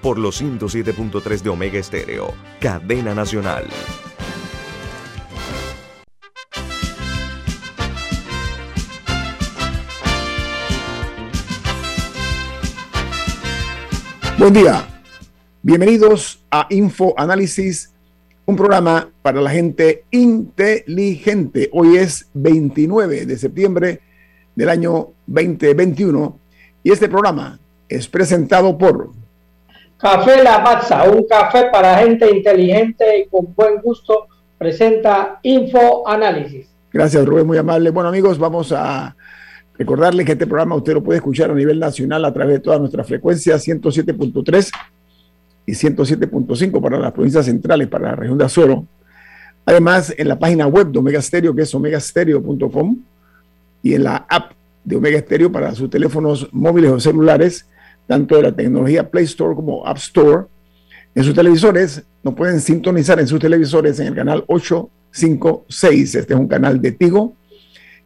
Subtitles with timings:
[0.00, 3.64] por los 107.3 de Omega Estéreo, cadena nacional.
[14.38, 14.86] Buen día.
[15.62, 17.92] Bienvenidos a Info Análisis,
[18.46, 21.68] un programa para la gente inteligente.
[21.72, 24.00] Hoy es 29 de septiembre
[24.56, 26.38] del año 2021
[26.82, 27.60] y este programa
[27.90, 29.12] es presentado por
[30.00, 36.68] Café Lavazza, un café para gente inteligente y con buen gusto, presenta Info Análisis.
[36.90, 37.90] Gracias, Rubén, muy amable.
[37.90, 39.14] Bueno, amigos, vamos a
[39.76, 42.80] recordarle que este programa usted lo puede escuchar a nivel nacional a través de todas
[42.80, 44.70] nuestras frecuencias, 107.3
[45.66, 48.86] y 107.5 para las provincias centrales, para la región de Azuero.
[49.66, 52.96] Además, en la página web de Omega Stereo, que es omegastereo.com,
[53.82, 57.66] y en la app de Omega Stereo para sus teléfonos móviles o celulares,
[58.10, 60.46] tanto de la tecnología Play Store como App Store.
[61.14, 66.16] En sus televisores, nos pueden sintonizar en sus televisores en el canal 856.
[66.16, 67.34] Este es un canal de Tigo.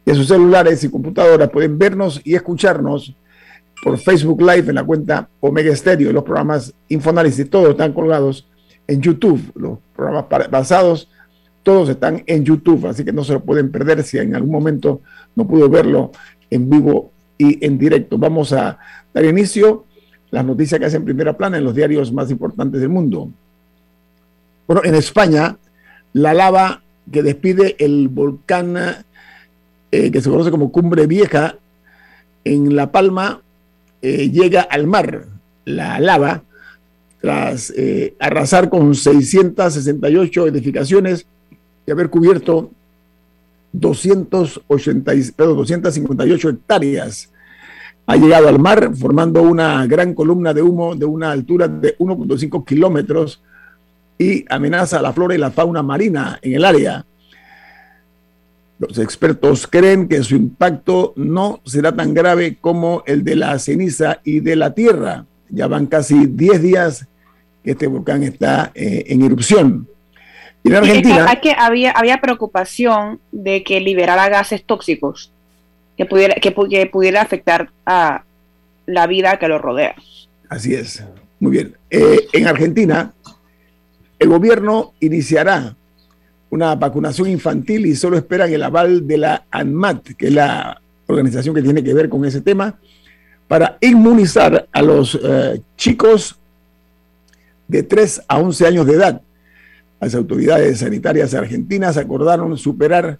[0.05, 3.15] Y en sus celulares y computadoras pueden vernos y escucharnos
[3.83, 6.13] por Facebook Live en la cuenta Omega Stereo.
[6.13, 8.47] Los programas Infoanálisis, todos están colgados
[8.85, 9.41] en YouTube.
[9.55, 11.09] Los programas basados,
[11.63, 12.85] todos están en YouTube.
[12.85, 15.01] Así que no se lo pueden perder si en algún momento
[15.35, 16.11] no pudo verlo
[16.51, 18.19] en vivo y en directo.
[18.19, 18.77] Vamos a
[19.11, 19.85] dar inicio
[20.35, 23.29] las noticias que hacen primera plana en los diarios más importantes del mundo.
[24.67, 25.57] Bueno, en España,
[26.11, 28.75] la lava que despide el volcán
[29.91, 31.55] eh, que se conoce como Cumbre Vieja
[32.43, 33.41] en La Palma
[34.01, 35.25] eh, llega al mar.
[35.63, 36.43] La lava,
[37.21, 41.25] tras eh, arrasar con 668 edificaciones
[41.87, 42.71] y haber cubierto
[43.71, 47.29] 280, perdón, 258 hectáreas
[48.07, 52.63] ha llegado al mar formando una gran columna de humo de una altura de 1.5
[52.63, 53.41] kilómetros
[54.17, 57.05] y amenaza a la flora y la fauna marina en el área.
[58.77, 64.19] Los expertos creen que su impacto no será tan grave como el de la ceniza
[64.23, 65.25] y de la tierra.
[65.49, 67.07] Ya van casi 10 días
[67.63, 69.87] que este volcán está eh, en erupción.
[70.63, 71.35] Y en Argentina...
[71.41, 75.31] que había, había preocupación de que liberara gases tóxicos
[75.97, 78.23] que pudiera, que, pudiera afectar a
[78.85, 79.95] la vida que lo rodea.
[80.49, 81.03] Así es.
[81.39, 81.75] Muy bien.
[81.89, 83.13] Eh, en Argentina,
[84.19, 85.75] el gobierno iniciará
[86.49, 91.53] una vacunación infantil y solo esperan el aval de la ANMAT, que es la organización
[91.55, 92.79] que tiene que ver con ese tema,
[93.47, 96.35] para inmunizar a los eh, chicos
[97.67, 99.21] de 3 a 11 años de edad.
[99.99, 103.19] Las autoridades sanitarias argentinas acordaron superar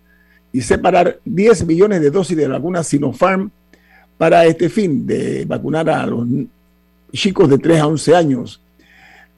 [0.56, 3.52] y separar 10 millones de dosis de la vacuna Sinopharm
[4.18, 6.26] para este fin de vacunar a los
[7.12, 8.62] chicos de 3 a 11 años.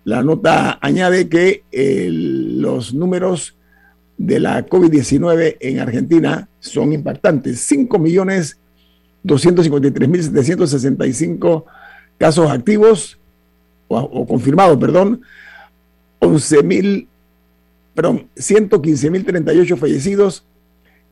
[0.04, 3.56] La nota añade que los números
[4.16, 7.62] de la COVID-19 en Argentina son impactantes.
[7.62, 8.60] 5 millones
[9.26, 11.64] 253.765
[12.20, 13.18] casos activos
[13.88, 15.22] o, o confirmados, perdón,
[16.20, 17.08] 11.000,
[17.96, 20.44] perdón, 115.038 fallecidos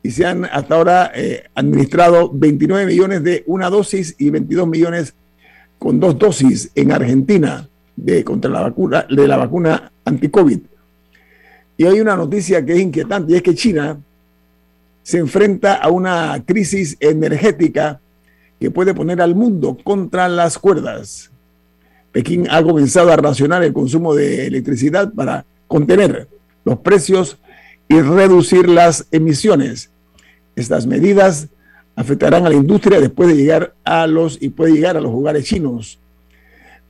[0.05, 5.16] y se han hasta ahora eh, administrado 29 millones de una dosis y 22 millones
[5.79, 10.59] con dos dosis en Argentina de, contra la vacuna, de la vacuna anti-COVID.
[11.77, 13.97] Y hay una noticia que es inquietante y es que China
[15.01, 17.99] se enfrenta a una crisis energética
[18.59, 21.31] que puede poner al mundo contra las cuerdas.
[22.11, 26.27] Pekín ha comenzado a racionar el consumo de electricidad para contener
[26.63, 27.39] los precios
[27.87, 29.90] y reducir las emisiones.
[30.55, 31.49] Estas medidas
[31.96, 35.46] afectarán a la industria después de llegar a los y puede llegar a los hogares
[35.46, 35.99] chinos.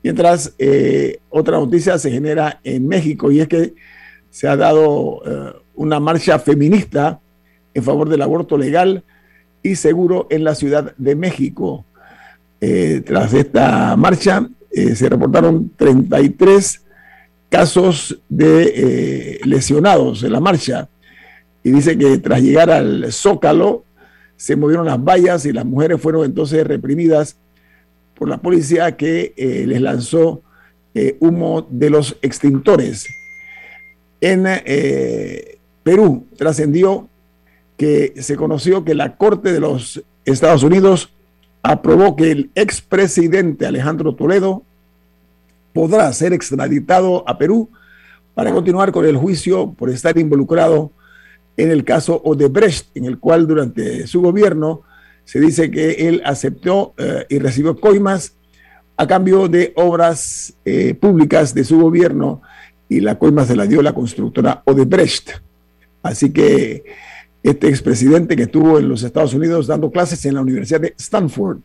[0.04, 3.74] Mientras eh, otra noticia se genera en México y es que
[4.30, 7.20] se ha dado eh, una marcha feminista
[7.74, 9.04] en favor del aborto legal
[9.64, 11.86] y seguro en la Ciudad de México.
[12.62, 16.82] Eh, tras esta marcha se reportaron 33
[17.50, 20.90] casos de lesionados en la marcha
[21.66, 23.86] y dice que tras llegar al Zócalo
[24.38, 27.38] se movieron las vallas y las mujeres fueron entonces reprimidas
[28.14, 30.44] por la policía que eh, les lanzó
[30.94, 33.08] eh, humo de los extintores.
[34.22, 37.10] En eh, Perú trascendió
[37.78, 41.14] que se conoció que la Corte de los Estados Unidos
[41.64, 44.62] aprobó que el expresidente Alejandro Toledo
[45.74, 47.72] podrá ser extraditado a Perú
[48.36, 50.92] para continuar con el juicio por estar involucrado
[51.58, 54.82] en el caso Odebrecht, en el cual durante su gobierno
[55.24, 58.36] se dice que él aceptó eh, y recibió coimas
[58.98, 62.42] a cambio de obras eh, públicas de su gobierno
[62.88, 65.32] y la coima se la dio la constructora Odebrecht.
[66.04, 66.84] Así que
[67.42, 71.60] este expresidente que estuvo en los Estados Unidos dando clases en la Universidad de Stanford,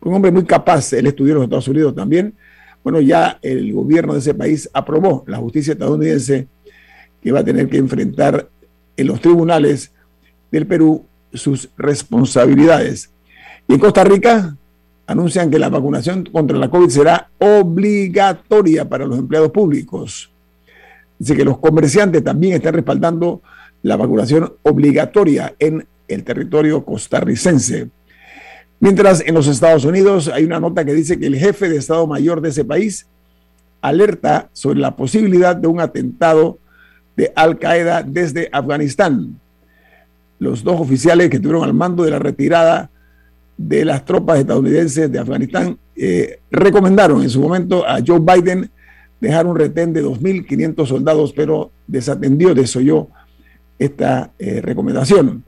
[0.00, 2.34] un hombre muy capaz, él estudió en los Estados Unidos también,
[2.84, 6.46] bueno, ya el gobierno de ese país aprobó la justicia estadounidense
[7.20, 8.48] que va a tener que enfrentar
[8.98, 9.92] en los tribunales
[10.50, 13.10] del Perú sus responsabilidades.
[13.66, 14.56] Y en Costa Rica
[15.06, 20.30] anuncian que la vacunación contra la COVID será obligatoria para los empleados públicos.
[21.18, 23.40] Dice que los comerciantes también están respaldando
[23.82, 27.88] la vacunación obligatoria en el territorio costarricense.
[28.80, 32.06] Mientras en los Estados Unidos hay una nota que dice que el jefe de Estado
[32.06, 33.06] Mayor de ese país
[33.80, 36.58] alerta sobre la posibilidad de un atentado
[37.18, 39.40] de Al Qaeda desde Afganistán.
[40.38, 42.90] Los dos oficiales que estuvieron al mando de la retirada
[43.56, 48.70] de las tropas estadounidenses de Afganistán eh, recomendaron en su momento a Joe Biden
[49.20, 53.08] dejar un retén de 2.500 soldados, pero desatendió, desoyó
[53.80, 55.42] esta eh, recomendación.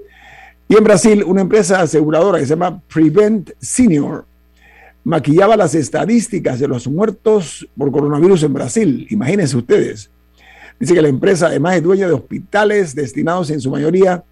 [0.68, 4.24] Y en Brasil, una empresa aseguradora que se llama Prevent Senior
[5.04, 9.06] maquillaba las estadísticas de los muertos por coronavirus en Brasil.
[9.10, 10.10] Imagínense ustedes.
[10.80, 14.24] Dice que la empresa además es dueña de hospitales destinados en su mayoría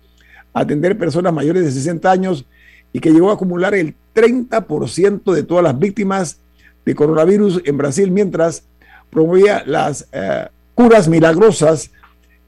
[0.55, 2.47] a atender personas mayores de 60 años
[2.91, 6.41] y que llegó a acumular el 30% de todas las víctimas
[6.87, 8.65] de coronavirus en Brasil mientras
[9.11, 11.91] promovía las eh, curas milagrosas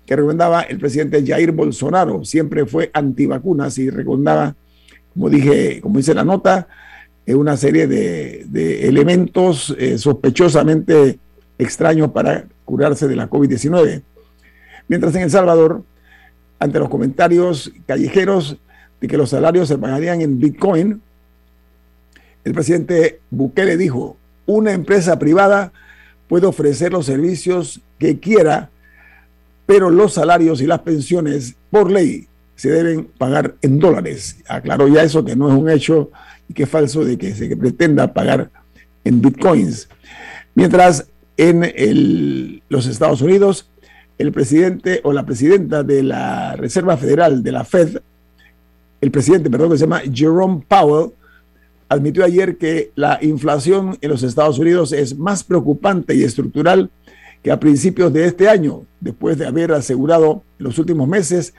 [0.06, 2.24] que recomendaba el presidente Jair Bolsonaro.
[2.24, 4.56] Siempre fue antivacunas y recomendaba,
[5.12, 6.68] como dije, como dice la nota,
[7.26, 11.18] eh, una serie de, elementos eh, sospechosamente
[11.58, 14.02] extraños para curarse de la COVID-19.
[14.88, 15.82] Mientras en El Salvador,
[16.58, 18.56] ante los comentarios callejeros
[19.00, 21.00] de que los salarios se pagarían en Bitcoin,
[22.44, 25.72] el presidente Bukele dijo, una empresa privada
[26.28, 28.70] puede ofrecer los servicios que quiera
[29.70, 32.26] pero los salarios y las pensiones por ley
[32.56, 34.38] se deben pagar en dólares.
[34.48, 36.10] Aclaró ya eso que no es un hecho
[36.48, 38.50] y que es falso de que se pretenda pagar
[39.04, 39.88] en bitcoins.
[40.56, 41.06] Mientras
[41.40, 43.70] en los Estados Unidos,
[44.18, 48.02] el presidente o la presidenta de la Reserva Federal de la Fed,
[49.00, 51.12] el presidente, perdón, que se llama Jerome Powell,
[51.88, 56.90] admitió ayer que la inflación en los Estados Unidos es más preocupante y estructural
[57.42, 61.54] que a principios de este año, después de haber asegurado en los últimos meses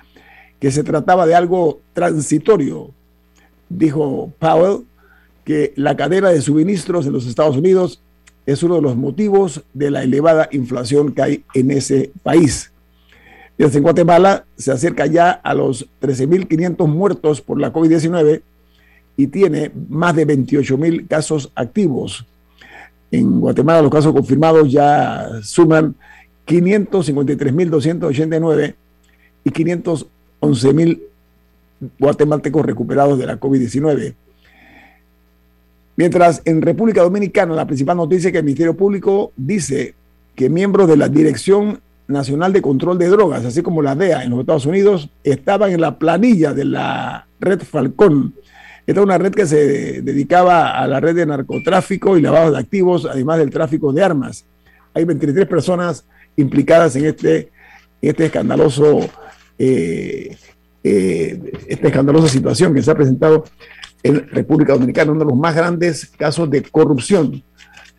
[0.59, 2.91] que se trataba de algo transitorio,
[3.67, 4.85] dijo Powell
[5.43, 7.99] que la cadena de suministros en los Estados Unidos
[8.45, 12.71] es uno de los motivos de la elevada inflación que hay en ese país.
[13.57, 18.41] Desde Guatemala se acerca ya a los 13.500 muertos por la COVID-19
[19.17, 22.25] y tiene más de 28.000 casos activos.
[23.11, 25.95] En Guatemala los casos confirmados ya suman
[26.47, 28.75] 553.289
[29.43, 31.01] y 511.000
[31.99, 34.15] guatemaltecos recuperados de la COVID-19.
[36.01, 39.93] Mientras en República Dominicana la principal noticia es que el Ministerio Público dice
[40.33, 44.31] que miembros de la Dirección Nacional de Control de Drogas, así como la DEA en
[44.31, 48.33] los Estados Unidos, estaban en la planilla de la red Falcón
[48.87, 52.57] esta es una red que se dedicaba a la red de narcotráfico y lavado de
[52.57, 54.43] activos, además del tráfico de armas.
[54.95, 56.03] Hay 23 personas
[56.35, 57.51] implicadas en este,
[58.01, 59.07] este escandaloso,
[59.59, 60.35] eh,
[60.83, 63.45] eh, esta escandalosa situación que se ha presentado
[64.03, 67.43] en República Dominicana, uno de los más grandes casos de corrupción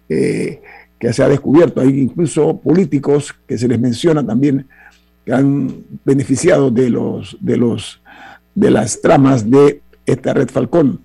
[0.08, 0.60] eh,
[0.98, 1.80] que se ha descubierto.
[1.80, 4.66] Hay incluso políticos que se les menciona también
[5.24, 8.00] que han beneficiado de los de los
[8.54, 11.00] de las tramas de esta red Falcón.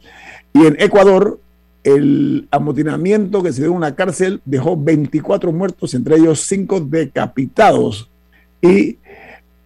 [0.54, 1.39] Y en Ecuador,
[1.84, 8.10] el amotinamiento que se dio en una cárcel dejó 24 muertos, entre ellos 5 decapitados
[8.62, 8.98] y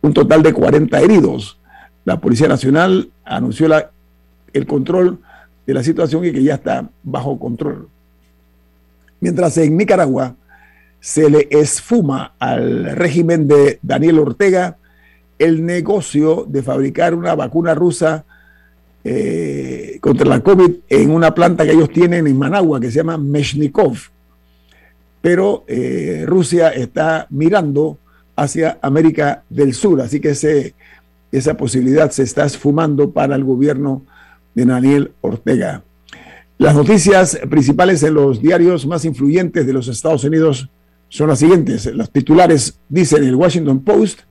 [0.02, 1.58] un total de 40 heridos.
[2.04, 3.92] La Policía Nacional anunció la,
[4.53, 5.20] el control
[5.65, 7.88] de la situación y que ya está bajo control.
[9.20, 10.36] Mientras en Nicaragua
[11.00, 14.77] se le esfuma al régimen de Daniel Ortega
[15.39, 18.25] el negocio de fabricar una vacuna rusa
[19.03, 23.17] eh, contra la COVID en una planta que ellos tienen en Managua que se llama
[23.17, 23.98] Meshnikov.
[25.22, 27.98] Pero eh, Rusia está mirando
[28.36, 30.01] hacia América del Sur.
[30.01, 30.36] Así que
[31.31, 34.03] esa posibilidad se está esfumando para el gobierno
[34.53, 35.84] de Daniel Ortega.
[36.58, 40.70] Las noticias principales en los diarios más influyentes de los Estados Unidos
[41.10, 41.88] son las siguientes.
[41.88, 44.22] Los titulares dicen el Washington Post,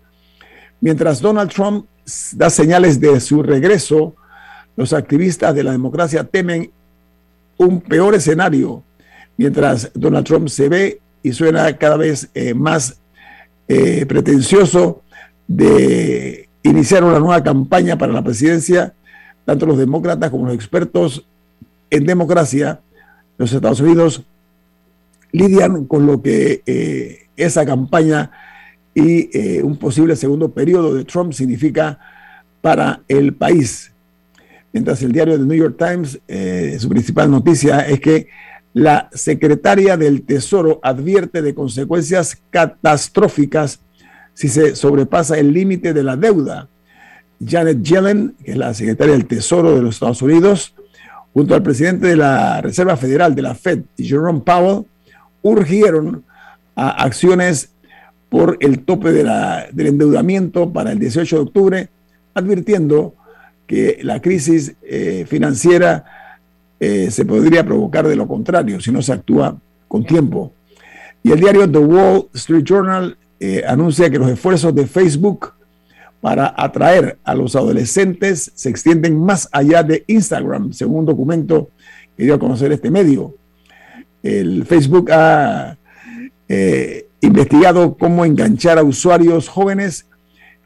[0.81, 1.87] mientras Donald Trump
[2.33, 4.15] da señales de su regreso,
[4.77, 6.71] los activistas de la democracia temen
[7.57, 8.83] un peor escenario,
[9.37, 13.01] mientras Donald Trump se ve y suena cada vez eh, más
[13.69, 15.03] eh, pretencioso
[15.47, 18.95] de iniciar una nueva campaña para la presidencia,
[19.45, 21.27] tanto los demócratas como los expertos
[21.91, 22.81] en democracia,
[23.39, 24.25] los Estados Unidos
[25.33, 28.31] lidian con lo que eh, esa campaña
[28.95, 31.99] y eh, un posible segundo periodo de Trump significa
[32.61, 33.93] para el país.
[34.73, 38.29] Mientras el diario The New York Times, eh, su principal noticia es que
[38.73, 43.81] la secretaria del Tesoro advierte de consecuencias catastróficas
[44.35, 46.69] si se sobrepasa el límite de la deuda.
[47.45, 50.75] Janet Yellen, que es la secretaria del Tesoro de los Estados Unidos,
[51.33, 54.85] junto al presidente de la Reserva Federal de la Fed, Jerome Powell,
[55.43, 56.25] urgieron
[56.75, 57.71] a acciones
[58.29, 61.89] por el tope de la, del endeudamiento para el 18 de octubre,
[62.35, 63.15] advirtiendo
[63.67, 66.05] que la crisis eh, financiera
[66.79, 69.57] eh, se podría provocar de lo contrario si no se actúa
[69.89, 70.53] con tiempo.
[71.23, 75.53] Y el diario The Wall Street Journal eh, anuncia que los esfuerzos de Facebook
[76.21, 81.71] para atraer a los adolescentes se extienden más allá de Instagram, según un documento
[82.17, 83.35] que dio a conocer este medio.
[84.23, 85.79] El Facebook ha
[86.49, 90.07] eh, investigado cómo enganchar a usuarios jóvenes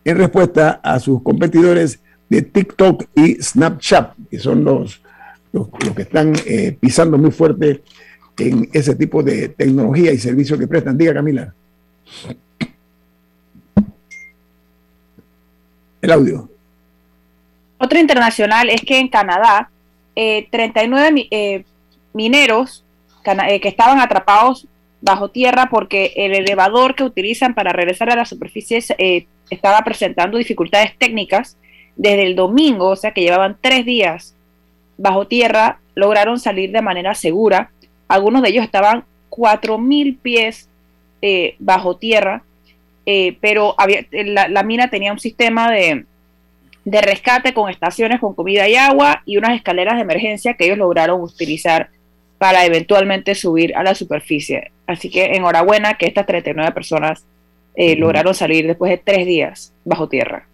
[0.05, 5.03] en respuesta a sus competidores de TikTok y Snapchat, que son los,
[5.53, 7.83] los, que están eh, pisando muy fuerte
[8.39, 10.99] en ese tipo de tecnología y servicios que prestan.
[10.99, 11.55] Diga, Camila.
[16.05, 16.51] El audio.
[17.79, 19.71] Otro internacional es que en Canadá,
[20.15, 21.65] 39 eh,
[22.13, 22.85] mineros
[23.25, 24.67] eh, que estaban atrapados
[25.01, 30.37] bajo tierra porque el elevador que utilizan para regresar a la superficie eh, estaba presentando
[30.37, 31.57] dificultades técnicas.
[31.97, 34.35] Desde el domingo, o sea que llevaban tres días
[34.99, 37.71] bajo tierra, lograron salir de manera segura.
[38.09, 40.69] Algunos de ellos estaban 4.000 pies
[41.23, 42.43] eh, bajo tierra,
[43.41, 46.07] pero había, la, mina tenía un sistema de,
[46.85, 50.79] de rescate con estaciones con comida y agua y unas escaleras de emergencia que ellos
[50.79, 51.91] lograron utilizar
[52.39, 54.71] para eventualmente subir a la superficie.
[54.87, 57.25] Así que enhorabuena que estas 39 personas
[57.75, 60.47] eh, lograron salir después de tres días bajo tierra.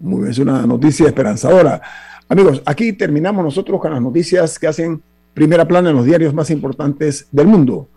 [0.00, 1.80] Muy bien, es una noticia esperanzadora.
[2.28, 5.02] Amigos, aquí terminamos nosotros con las noticias que hacen
[5.34, 7.88] primera plana en los diarios más importantes del mundo.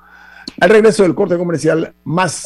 [0.59, 2.45] Al regreso del corte comercial, más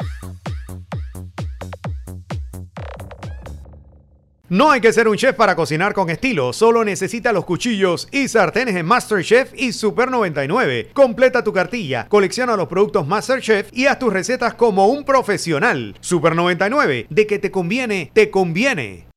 [4.51, 8.27] No hay que ser un chef para cocinar con estilo, solo necesita los cuchillos y
[8.27, 10.89] sartenes en MasterChef y Super 99.
[10.91, 15.95] Completa tu cartilla, colecciona los productos MasterChef y haz tus recetas como un profesional.
[16.01, 19.07] Super 99, de que te conviene, te conviene.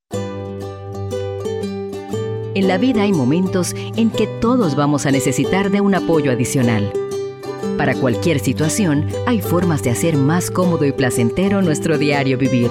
[2.54, 6.92] En la vida hay momentos en que todos vamos a necesitar de un apoyo adicional.
[7.76, 12.70] Para cualquier situación, hay formas de hacer más cómodo y placentero nuestro diario vivir.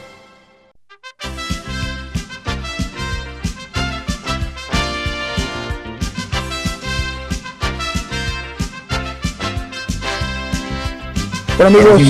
[11.61, 12.01] Bueno, amigos,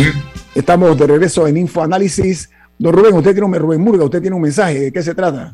[0.55, 2.49] estamos de regreso en InfoAnálisis.
[2.79, 4.79] Don Rubén, usted tiene un, Rubén Murga, usted tiene un mensaje.
[4.79, 5.53] ¿De qué se trata?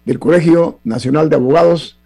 [0.05, 1.97] del Colegio Nacional de Abogados,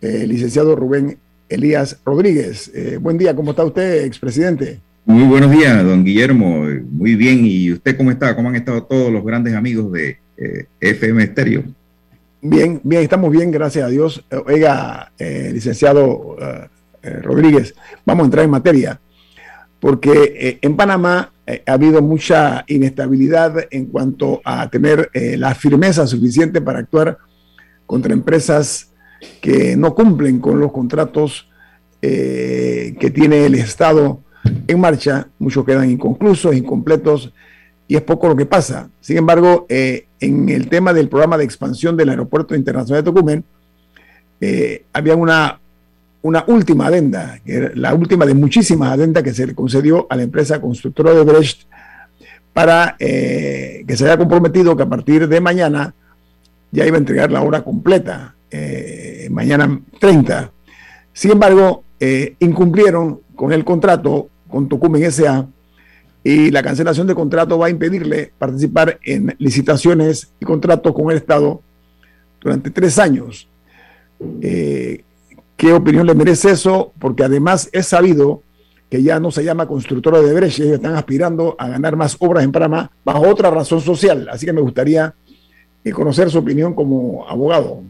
[0.00, 2.70] eh, licenciado Rubén Elías Rodríguez.
[2.74, 4.80] Eh, buen día, ¿cómo está usted, expresidente?
[5.04, 6.66] Muy buenos días, don Guillermo.
[6.90, 7.40] Muy bien.
[7.44, 8.36] ¿Y usted cómo está?
[8.36, 11.64] ¿Cómo han estado todos los grandes amigos de eh, FM Estéreo?
[12.40, 14.24] Bien, bien, estamos bien, gracias a Dios.
[14.46, 16.68] Oiga, eh, licenciado eh,
[17.02, 17.74] eh, Rodríguez,
[18.06, 19.00] vamos a entrar en materia,
[19.80, 21.32] porque en Panamá
[21.66, 27.18] ha habido mucha inestabilidad en cuanto a tener la firmeza suficiente para actuar
[27.86, 28.92] contra empresas
[29.40, 31.48] que no cumplen con los contratos
[32.00, 34.20] que tiene el Estado
[34.66, 35.28] en marcha.
[35.38, 37.32] Muchos quedan inconclusos, incompletos
[37.88, 38.90] y es poco lo que pasa.
[39.00, 43.44] Sin embargo, eh, en el tema del programa de expansión del Aeropuerto Internacional de Tocumen,
[44.40, 45.58] eh, había una,
[46.22, 47.40] una última adenda,
[47.74, 51.62] la última de muchísimas adendas que se le concedió a la empresa constructora de Brecht
[52.52, 55.94] para eh, que se haya comprometido que a partir de mañana
[56.70, 58.34] ya iba a entregar la obra completa,
[59.30, 60.52] mañana 30.
[61.12, 61.84] Sin embargo,
[62.38, 65.46] incumplieron con el contrato con Tocumen S.A.,
[66.24, 71.16] y la cancelación de contrato va a impedirle participar en licitaciones y contratos con el
[71.16, 71.62] Estado
[72.40, 73.48] durante tres años.
[74.42, 75.04] Eh,
[75.56, 76.92] ¿Qué opinión le merece eso?
[76.98, 78.42] Porque además es sabido
[78.90, 82.44] que ya no se llama constructora de Brecht, ellos están aspirando a ganar más obras
[82.44, 84.28] en Panamá bajo otra razón social.
[84.30, 85.14] Así que me gustaría
[85.84, 87.82] eh, conocer su opinión como abogado.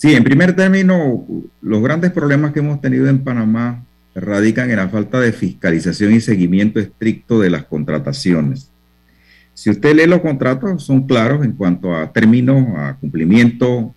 [0.00, 1.26] Sí, en primer término,
[1.60, 3.84] los grandes problemas que hemos tenido en Panamá
[4.14, 8.70] radican en la falta de fiscalización y seguimiento estricto de las contrataciones.
[9.52, 13.94] Si usted lee los contratos, son claros en cuanto a términos, a cumplimiento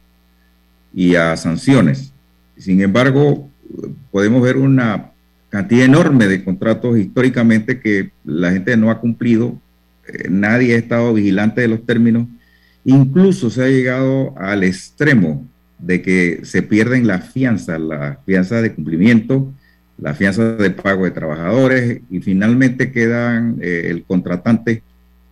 [0.93, 2.11] y a sanciones.
[2.57, 3.49] Sin embargo,
[4.11, 5.11] podemos ver una
[5.47, 9.57] cantidad enorme de contratos históricamente que la gente no ha cumplido,
[10.09, 12.27] eh, nadie ha estado vigilante de los términos,
[12.83, 15.47] incluso se ha llegado al extremo
[15.79, 19.53] de que se pierden las fianzas, la fianza de cumplimiento,
[19.97, 24.83] la fianza de pago de trabajadores y finalmente quedan eh, el contratante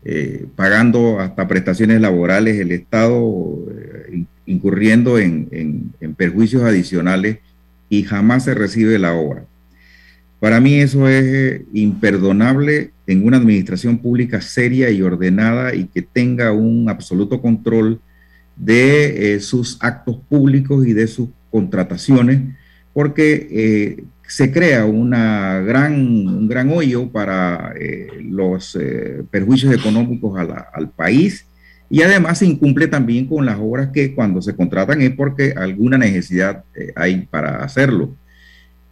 [0.04, 5.48] eh, pagando hasta prestaciones laborales, el Estado eh, incurriendo en,
[6.00, 7.38] en, perjuicios adicionales
[7.90, 9.46] y jamás se recibe la obra.
[10.40, 16.52] Para mí eso es imperdonable en una administración pública seria y ordenada y que tenga
[16.52, 18.00] un absoluto control
[18.56, 22.42] de sus actos públicos y de sus contrataciones,
[22.94, 30.40] porque se crea una gran, un gran hoyo para eh, los eh, perjuicios económicos
[30.74, 31.46] al país
[31.90, 35.98] y además se incumple también con las obras que cuando se contratan es porque alguna
[35.98, 38.16] necesidad eh, hay para hacerlo.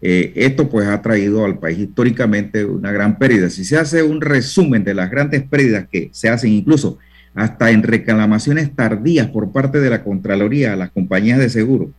[0.01, 3.49] esto pues ha traído al país históricamente una gran pérdida.
[3.49, 6.97] Si se hace un resumen de las grandes pérdidas que se hacen incluso
[7.39, 11.89] hasta en reclamaciones tardías por parte de la Contraloría a las compañías de seguro,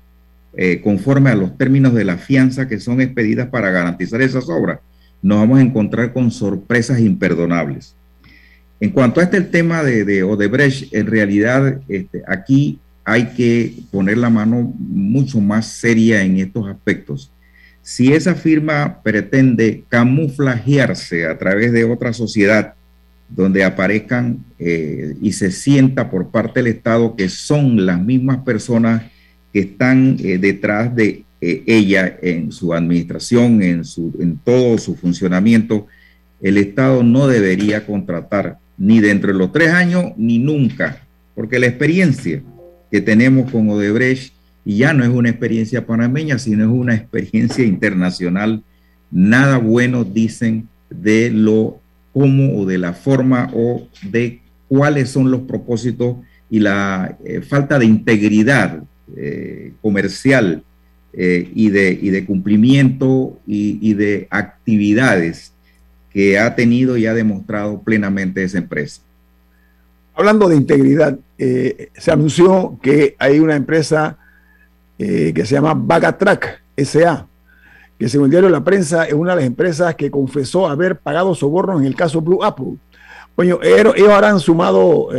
[0.54, 4.80] eh, conforme a los términos de la fianza que son expedidas para garantizar esas obras,
[5.22, 7.96] nos vamos a encontrar con sorpresas imperdonables.
[8.80, 14.18] En cuanto a este el tema de, Odebrecht, en realidad este, aquí hay que poner
[14.18, 17.32] la mano mucho más seria en estos aspectos.
[17.80, 22.74] Si esa firma pretende camuflajearse a través de otra sociedad
[23.30, 29.02] donde aparezcan eh, y se sienta por parte del Estado que son las mismas personas
[29.52, 34.96] que están eh, detrás de eh, ella en su administración, en, su, en todo su
[34.96, 35.86] funcionamiento,
[36.42, 41.66] el Estado no debería contratar ni dentro de los tres años ni nunca, porque la
[41.66, 42.42] experiencia
[42.90, 48.62] que tenemos con Odebrecht, ya no es una experiencia panameña, sino es una experiencia internacional,
[49.10, 51.79] nada bueno dicen de lo
[52.12, 56.16] cómo o de la forma o de cuáles son los propósitos
[56.48, 58.82] y la eh, falta de integridad
[59.16, 60.62] eh, comercial
[61.12, 65.52] eh, y, de, y, de, cumplimiento y, y, de actividades
[66.12, 69.02] que ha tenido y ha demostrado plenamente esa empresa.
[70.14, 74.18] Hablando de integridad, se anunció que hay una empresa
[74.98, 77.26] que se llama Bagatrack SA,
[78.00, 81.34] que según el diario La Prensa es una de las empresas que confesó haber pagado
[81.34, 82.76] sobornos en el caso Blue Apple.
[83.36, 85.10] Bueno, ellos habrán sumado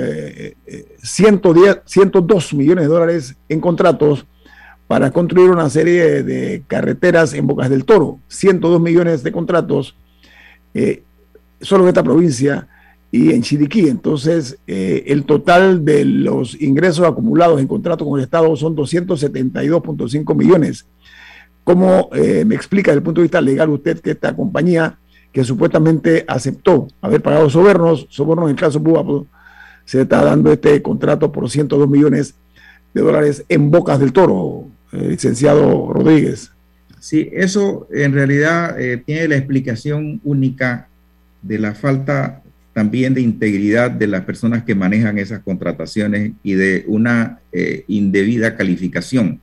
[1.03, 4.25] 110, eh, 102 millones de dólares en contratos
[4.87, 8.17] para construir una serie de carreteras en Bocas del Toro.
[8.29, 9.95] 102 millones de contratos
[10.73, 11.03] eh,
[11.61, 12.67] solo en esta provincia
[13.11, 13.89] y en Chiriquí.
[13.89, 20.35] Entonces, eh, el total de los ingresos acumulados en contrato con el Estado son 272.5
[20.35, 20.87] millones.
[21.63, 24.97] ¿Cómo eh, me explica desde el punto de vista legal usted que esta compañía
[25.31, 29.27] que supuestamente aceptó haber pagado sobornos, sobornos en el caso Búfalo,
[29.85, 32.35] se está dando este contrato por 102 millones
[32.93, 36.51] de dólares en bocas del toro, eh, licenciado Rodríguez?
[36.99, 40.87] Sí, eso en realidad eh, tiene la explicación única
[41.41, 42.41] de la falta
[42.73, 47.39] también de integridad de las personas que manejan esas contrataciones y de una
[47.87, 49.41] indebida calificación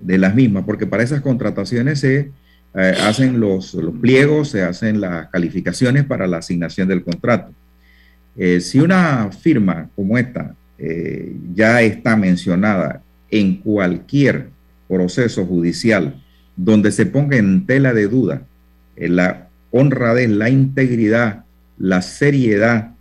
[0.00, 2.30] de las mismas, porque para esas contrataciones se
[2.74, 7.52] eh, hacen los, pliegos, se hacen las calificaciones para la asignación del contrato.
[8.36, 14.48] Eh, si una firma como esta eh, ya está mencionada en cualquier
[14.88, 16.22] proceso judicial
[16.56, 18.42] donde se ponga en tela de duda
[18.96, 21.44] la honradez, la integridad,
[21.78, 22.92] la seriedad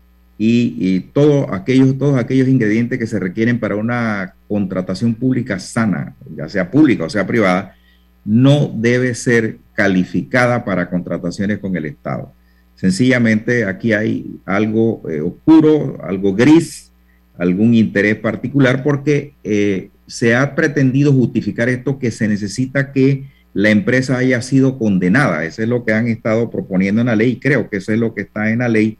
[0.42, 6.48] y, todo aquellos, todos aquellos ingredientes que se requieren para una contratación pública sana, ya
[6.48, 7.76] sea pública o sea privada,
[8.24, 12.32] no debe ser calificada para contrataciones con el Estado.
[12.76, 16.94] Sencillamente aquí hay algo eh, oscuro, algo gris,
[17.38, 23.72] algún interés particular porque eh, se ha pretendido justificar esto que se necesita que la
[23.72, 25.44] empresa haya sido condenada.
[25.44, 27.40] Eso es lo que han estado proponiendo en la ley.
[27.42, 28.98] Creo que eso es lo que está en la ley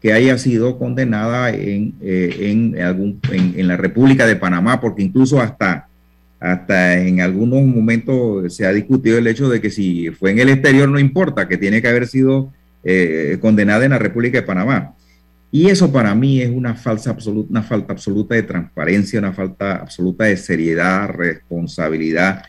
[0.00, 5.40] que haya sido condenada en, eh, en, algún, en, la República de Panamá, porque incluso
[5.40, 5.88] hasta,
[6.38, 10.50] hasta en algunos momentos se ha discutido el hecho de que si fue en el
[10.50, 12.52] exterior no importa, que tiene que haber sido
[12.84, 14.94] eh, condenada en la República de Panamá.
[15.50, 19.76] Y eso para mí es una, falsa absoluta, una falta absoluta de transparencia, una falta
[19.76, 22.44] absoluta de seriedad, responsabilidad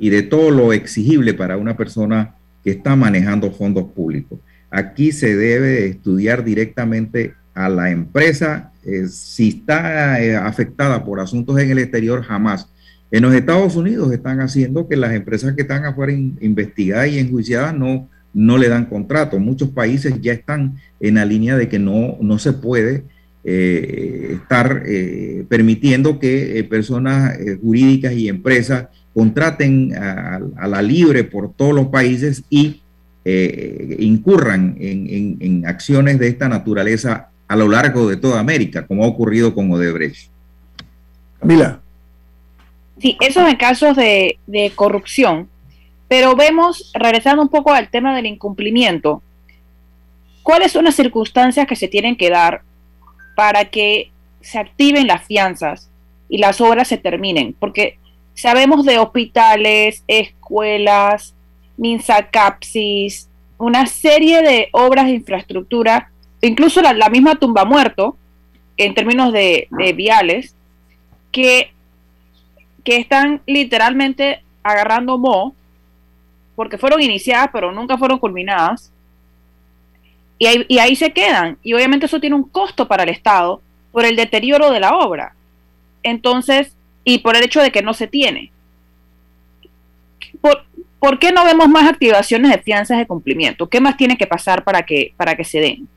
[0.00, 2.34] y de todo lo exigible para una persona
[2.64, 4.38] que está manejando fondos públicos.
[4.70, 8.72] Aquí se debe estudiar directamente a la empresa.
[8.84, 12.68] Eh, si está eh, afectada por asuntos en el exterior, jamás.
[13.10, 17.74] En los Estados Unidos están haciendo que las empresas que están afuera investigadas y enjuiciadas
[17.74, 19.38] no, no le dan contrato.
[19.38, 23.04] Muchos países ya están en la línea de que no, no se puede
[23.44, 24.82] eh, estar
[25.48, 32.82] permitiendo que personas jurídicas y empresas contraten a, la libre por todos los países y
[33.30, 39.06] eh, incurran en, acciones de esta naturaleza a lo largo de toda América, como ha
[39.06, 40.30] ocurrido con Odebrecht.
[41.38, 41.78] Camila.
[42.98, 45.46] Sí, eso en casos de, de corrupción,
[46.08, 49.22] pero vemos, regresando un poco al tema del incumplimiento,
[50.42, 52.62] ¿cuáles son las circunstancias que se tienen que dar
[53.36, 54.10] para que
[54.40, 55.90] se activen las fianzas
[56.30, 57.54] y las obras se terminen?
[57.60, 57.98] Porque
[58.32, 61.34] sabemos de hospitales, escuelas,
[61.78, 66.10] Minsacapsis, una serie de obras de infraestructura,
[66.42, 68.16] incluso la, misma tumba muerto,
[68.76, 70.54] en términos de, viales,
[71.32, 71.72] que,
[72.84, 75.54] que están literalmente agarrando mo,
[76.54, 78.92] porque fueron iniciadas, pero nunca fueron culminadas,
[80.38, 81.58] y ahí, y ahí se quedan.
[81.62, 83.60] Y obviamente eso tiene un costo para el Estado
[83.90, 85.34] por el deterioro de la obra.
[86.04, 88.52] Entonces, y por el hecho de que no se tiene.
[90.40, 90.64] Por,
[91.00, 93.68] ¿por qué no vemos más activaciones de fianzas de cumplimiento?
[93.68, 95.88] ¿Qué más tiene que pasar para que, para que se den?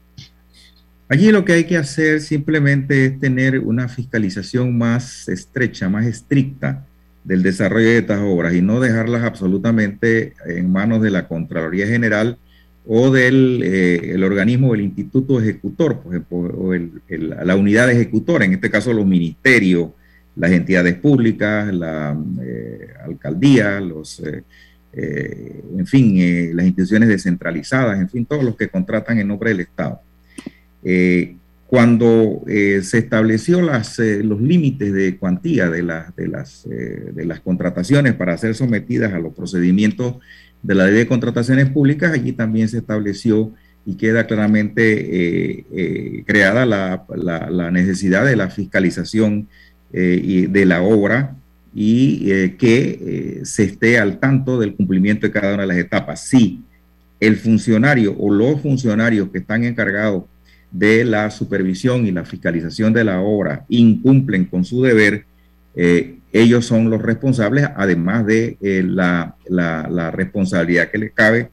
[1.10, 6.86] Allí lo que hay que hacer simplemente es tener una fiscalización más estrecha, más estricta
[7.24, 12.38] del desarrollo de estas obras y no dejarlas absolutamente en manos de la Contraloría General
[12.88, 16.74] o del eh, el organismo del Instituto Ejecutor, ejemplo, o
[17.18, 19.90] la unidad ejecutora, en este caso los ministerios,
[20.36, 24.44] las entidades públicas, la eh, alcaldía, los eh,
[24.94, 29.52] eh, en fin, eh, las instituciones descentralizadas, en fin, todos los que contratan en nombre
[29.52, 30.02] del Estado.
[30.84, 31.36] Eh,
[31.68, 35.82] cuando se estableció las, los límites de cuantía de,
[36.18, 40.16] de, las, de las contrataciones para ser sometidas a los procedimientos
[40.62, 43.54] de la ley de contrataciones públicas, allí también se estableció
[43.86, 45.66] y queda claramente
[46.28, 49.48] creada la, la, necesidad de la fiscalización
[49.94, 51.38] y de la obra
[51.74, 56.28] y que se esté al tanto del cumplimiento de cada una de las etapas.
[56.28, 56.62] Si
[57.22, 60.24] el funcionario o los funcionarios que están encargados
[60.72, 65.26] de la supervisión y la fiscalización de la obra incumplen con su deber,
[65.76, 69.36] eh, ellos son los responsables, además de eh, la,
[70.12, 71.50] responsabilidad que le cabe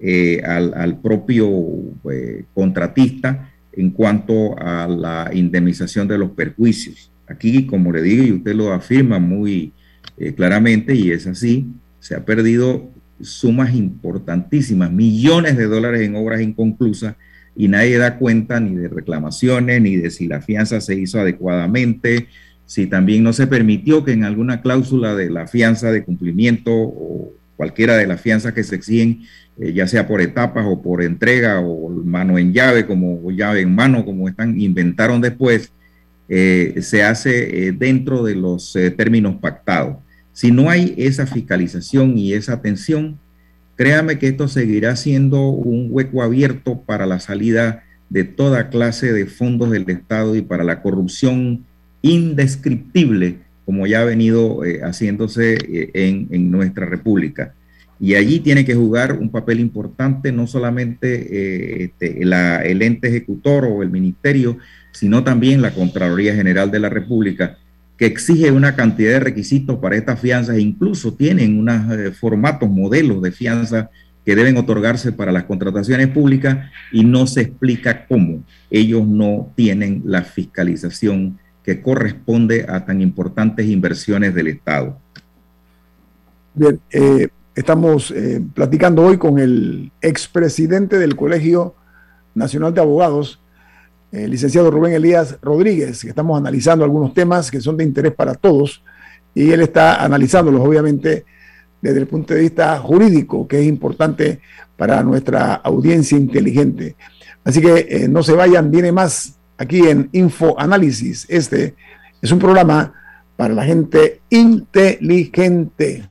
[0.00, 1.48] eh, al, propio
[2.54, 7.10] contratista en cuanto a la indemnización de los perjuicios.
[7.26, 9.72] Aquí, como le digo, y usted lo afirma muy
[10.36, 11.66] claramente, y es así,
[11.98, 17.16] se ha perdido sumas importantísimas, millones de dólares en obras inconclusas,
[17.56, 22.28] y nadie da cuenta ni de reclamaciones, ni de si la fianza se hizo adecuadamente,
[22.66, 27.32] si también no se permitió que en alguna cláusula de la fianza de cumplimiento o
[27.56, 29.22] cualquiera de las fianzas que se exigen,
[29.58, 33.74] eh, ya sea por etapas o por entrega o mano en llave, como llave en
[33.74, 35.72] mano, como están, inventaron después,
[36.28, 39.96] eh, se hace eh, dentro de los términos pactados.
[40.32, 43.18] Si no hay esa fiscalización y esa atención,
[43.76, 49.26] créame que esto seguirá siendo un hueco abierto para la salida de toda clase de
[49.26, 51.64] fondos del Estado y para la corrupción
[52.02, 55.90] indescriptible como ya ha venido eh, haciéndose eh,
[56.30, 57.54] en, nuestra república.
[58.00, 63.64] Y allí tiene que jugar un papel importante no solamente eh, este, el ente ejecutor
[63.64, 64.58] o el ministerio,
[64.94, 67.58] sino también la Contraloría General de la República,
[67.98, 73.32] que exige una cantidad de requisitos para estas fianzas, incluso tienen unos formatos, modelos de
[73.32, 73.90] fianza
[74.24, 80.02] que deben otorgarse para las contrataciones públicas y no se explica cómo ellos no tienen
[80.06, 84.98] la fiscalización que corresponde a tan importantes inversiones del Estado.
[86.54, 91.74] Bien, eh, estamos eh, platicando hoy con el expresidente del Colegio
[92.34, 93.40] Nacional de Abogados,
[94.14, 98.34] el licenciado Rubén Elías Rodríguez, que estamos analizando algunos temas que son de interés para
[98.34, 98.82] todos
[99.34, 101.24] y él está analizándolos obviamente
[101.80, 104.40] desde el punto de vista jurídico, que es importante
[104.76, 106.96] para nuestra audiencia inteligente.
[107.44, 111.26] Así que eh, no se vayan, viene más aquí en Info Análisis.
[111.28, 111.74] Este
[112.22, 112.94] es un programa
[113.36, 116.10] para la gente inteligente.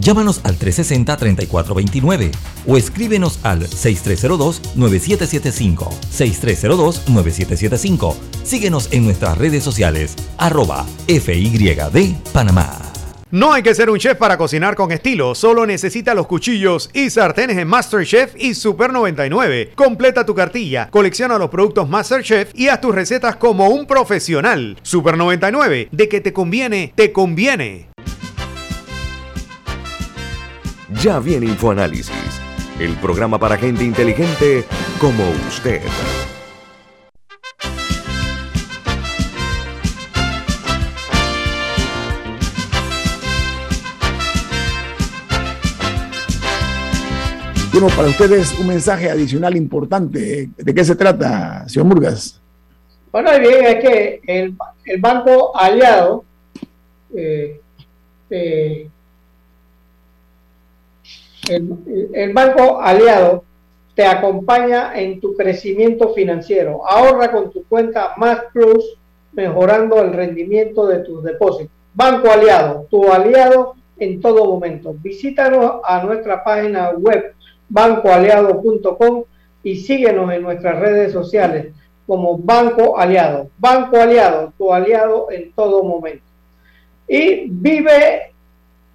[0.00, 2.30] Llámanos al 360-3429
[2.66, 5.88] o escríbenos al 6302-9775.
[6.12, 8.14] 6302-9775.
[8.44, 12.92] Síguenos en nuestras redes sociales, arroba FYD Panamá.
[13.32, 17.08] No hay que ser un chef para cocinar con estilo, solo necesita los cuchillos y
[17.08, 19.72] sartenes en MasterChef y Super 99.
[19.74, 24.76] Completa tu cartilla, colecciona los productos MasterChef y haz tus recetas como un profesional.
[24.82, 27.91] Super 99, de que te conviene, te conviene.
[31.02, 32.40] Ya viene InfoAnálisis,
[32.78, 34.64] el programa para gente inteligente
[35.00, 35.80] como usted.
[47.72, 50.50] Bueno, para ustedes un mensaje adicional importante.
[50.56, 52.40] ¿De qué se trata, señor Murgas?
[53.10, 54.56] Bueno, bien, es que el,
[55.00, 56.24] Banco Aliado
[57.12, 57.60] eh,
[58.30, 58.88] eh,
[61.48, 63.44] el, Banco Aliado
[63.94, 66.86] te acompaña en tu crecimiento financiero.
[66.86, 68.96] Ahorra con tu cuenta Más Plus,
[69.32, 71.72] mejorando el rendimiento de tus depósitos.
[71.94, 74.94] Banco Aliado, tu aliado en todo momento.
[75.02, 77.34] Visítanos a nuestra página web
[77.68, 79.24] bancoaliado.com
[79.62, 81.72] y síguenos en nuestras redes sociales
[82.06, 83.48] como Banco Aliado.
[83.58, 86.24] Banco Aliado, tu aliado en todo momento.
[87.06, 88.32] Y vive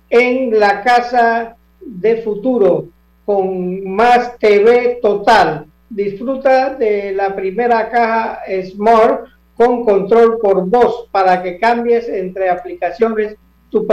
[0.10, 2.88] en la casa de futuro
[3.26, 5.66] con más TV total.
[5.90, 13.36] disfruta de la primera caja Smart con control por voz para que cambies entre aplicaciones
[13.70, 13.86] tu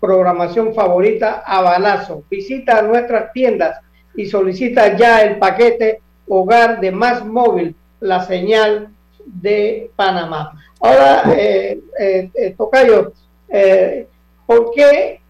[0.00, 2.24] programación favorita a balazo.
[2.30, 3.80] Visita nuestras tiendas
[4.16, 8.88] y solicita ya el paquete hogar de Más Móvil, la señal
[9.26, 10.52] de Panamá.
[10.80, 13.12] Ahora, eh, eh, eh Tocayo,
[13.48, 14.06] eh,
[14.46, 15.21] ¿por qué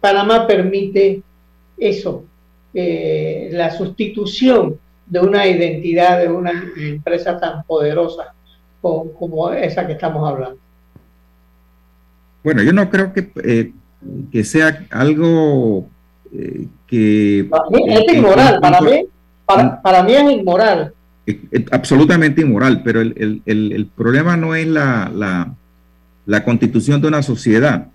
[0.00, 1.22] Panamá permite
[1.76, 2.24] eso?
[2.72, 8.34] la sustitución de una identidad de una empresa tan poderosa
[8.82, 10.58] como, como esa que estamos hablando.
[12.46, 13.72] Bueno, yo no creo que, eh,
[14.30, 15.88] que sea algo
[16.32, 17.40] eh, que...
[17.40, 19.04] es inmoral, para mí,
[19.46, 20.94] para, mí es inmoral.
[21.72, 25.54] absolutamente inmoral, pero el, el, el, problema no es la, la,
[26.26, 27.88] la, constitución de una sociedad.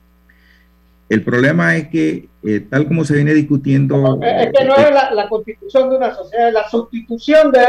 [1.12, 4.20] El problema es que, eh, tal como se viene discutiendo...
[4.22, 7.62] Es que no es la, la constitución de una sociedad, es la sustitución de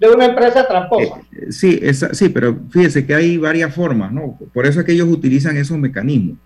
[0.00, 1.20] de una empresa tramposa.
[1.30, 1.78] Eh, sí,
[2.12, 4.38] sí, pero fíjese que hay varias formas, ¿no?
[4.52, 6.38] Por eso es que ellos utilizan esos mecanismos.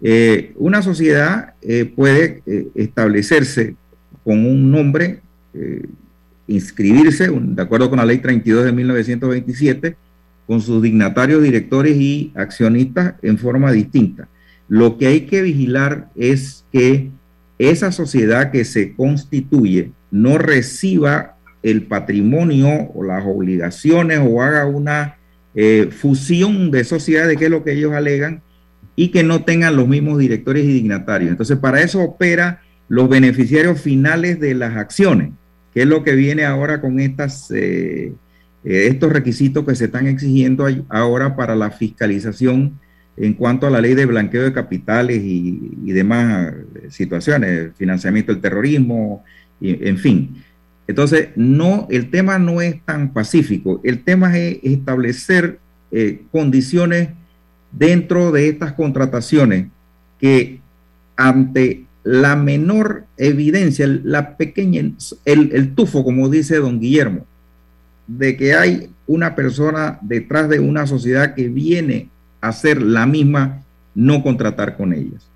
[0.00, 2.42] Eh, una sociedad eh, puede
[2.74, 3.76] establecerse
[4.24, 5.20] con un nombre,
[6.46, 9.96] inscribirse, de acuerdo con la ley 32 de 1927,
[10.46, 14.28] con sus dignatarios, directores y accionistas en forma distinta.
[14.72, 17.10] Lo que hay que vigilar es que
[17.58, 25.18] esa sociedad que se constituye no reciba el patrimonio o las obligaciones o haga una
[25.54, 28.40] eh, fusión de sociedades, que es lo que ellos alegan,
[28.96, 31.32] y que no tengan los mismos directores y dignatarios.
[31.32, 35.32] Entonces, para eso opera los beneficiarios finales de las acciones,
[35.74, 37.12] que es lo que viene ahora con eh,
[37.50, 38.14] eh,
[38.64, 42.80] estos requisitos que se están exigiendo ahora para la fiscalización
[43.16, 46.54] en cuanto a la ley de blanqueo de capitales y, y demás
[46.88, 49.24] situaciones, financiamiento del terrorismo,
[49.60, 50.42] y, en fin.
[50.86, 55.58] Entonces, no, el tema no es tan pacífico, el tema es establecer
[55.90, 57.10] eh, condiciones
[57.70, 59.66] dentro de estas contrataciones
[60.18, 60.60] que
[61.16, 64.90] ante la menor evidencia, la pequeña,
[65.24, 67.26] el, el tufo, como dice don Guillermo,
[68.06, 72.08] de que hay una persona detrás de una sociedad que viene
[72.42, 73.62] hacer la misma,
[73.94, 75.26] no contratar con ellas.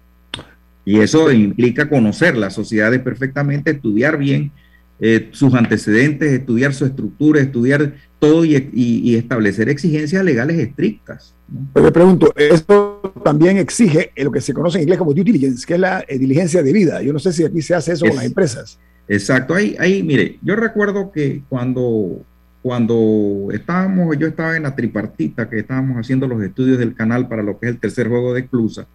[0.84, 4.52] Y eso implica conocer las sociedades perfectamente, estudiar bien
[5.00, 11.34] eh, sus antecedentes, estudiar su estructura, estudiar todo y, establecer exigencias legales estrictas.
[11.74, 15.66] Pero le pregunto, esto también exige lo que se conoce en inglés como due diligence,
[15.66, 17.02] que es la eh, diligencia de vida.
[17.02, 18.78] Yo no sé si aquí se hace eso con las empresas.
[19.08, 22.22] Exacto, ahí, ahí, mire, yo recuerdo que cuando,
[22.66, 27.44] cuando estábamos, yo estaba en la tripartita, que estábamos haciendo los estudios del canal para
[27.44, 28.88] lo que es el tercer juego de Exclusa,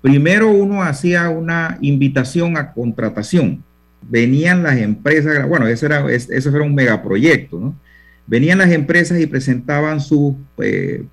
[0.00, 3.62] primero uno hacía una invitación a contratación
[4.02, 7.78] venían las empresas, bueno, eso era, eso era un megaproyecto, ¿no?
[8.26, 11.04] Venían las empresas y presentaban sus eh,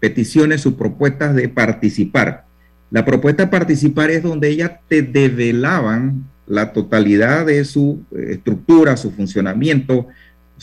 [0.00, 2.44] peticiones, sus propuestas de participar.
[2.90, 8.98] La propuesta de participar es donde ellas te develaban la totalidad de su eh, estructura,
[8.98, 10.08] su funcionamiento,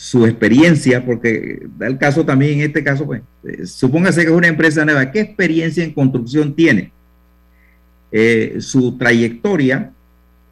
[0.00, 4.34] su experiencia, porque da el caso también, en este caso, pues, eh, supóngase que es
[4.34, 6.92] una empresa nueva, ¿qué experiencia en construcción tiene?
[8.58, 9.92] su trayectoria,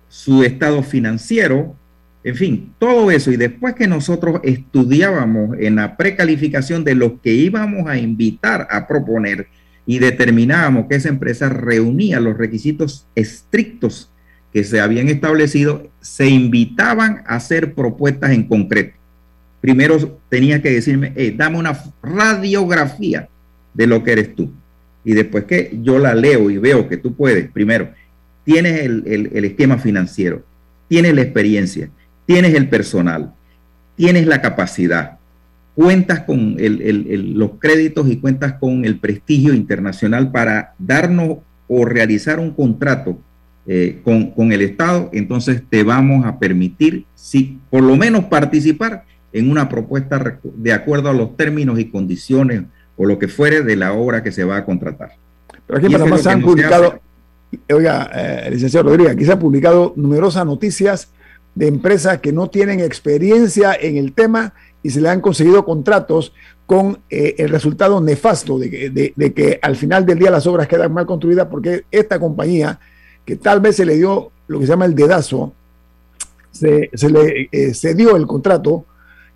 [0.08, 1.74] su estado financiero,
[2.22, 3.32] en fin, todo eso.
[3.32, 8.86] Y después que nosotros estudiábamos en la precalificación de los que íbamos a invitar a
[8.86, 9.48] proponer
[9.86, 14.12] y determinábamos que esa empresa reunía los requisitos estrictos
[14.52, 18.97] que se habían establecido, se invitaban a hacer propuestas en concreto.
[19.60, 23.28] Primero tenía que decirme, dame una radiografía
[23.74, 24.50] de lo que eres tú.
[25.04, 27.90] Y después que yo la leo y veo que tú puedes, primero,
[28.44, 30.42] tienes el, esquema financiero,
[30.88, 31.90] tienes la experiencia,
[32.26, 33.32] tienes el personal,
[33.96, 35.18] tienes la capacidad,
[35.74, 42.52] cuentas con los créditos y cuentas con el prestigio internacional para darnos o realizar un
[42.52, 43.18] contrato
[43.66, 49.50] eh, con, el Estado, entonces te vamos a permitir, si por lo menos participar en
[49.50, 52.62] una propuesta de acuerdo a los términos y condiciones
[52.96, 55.12] o lo que fuere de la obra que se va a contratar.
[55.66, 57.00] Pero aquí Panamá se han publicado,
[57.72, 61.10] Oiga, eh, licenciado Rodríguez, aquí se han publicado numerosas noticias
[61.54, 66.32] de empresas que no tienen experiencia en el tema y se le han conseguido contratos
[66.66, 71.06] con eh, el resultado nefasto de que, al final del día las obras quedan mal
[71.06, 72.78] construidas porque esta compañía,
[73.24, 75.52] que tal vez se le dio lo que se llama el dedazo,
[76.50, 78.84] se, le eh, cedió el contrato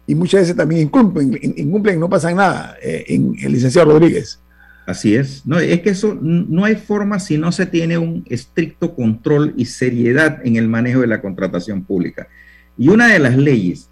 [0.06, 4.40] y muchas veces también incumplen, incumplen no pasa nada en el licenciado Rodríguez.
[4.86, 5.46] Así es.
[5.46, 9.66] No, es que eso no hay forma si no se tiene un estricto control y
[9.66, 12.28] seriedad en el manejo de la contratación pública.
[12.76, 13.88] Y una de las leyes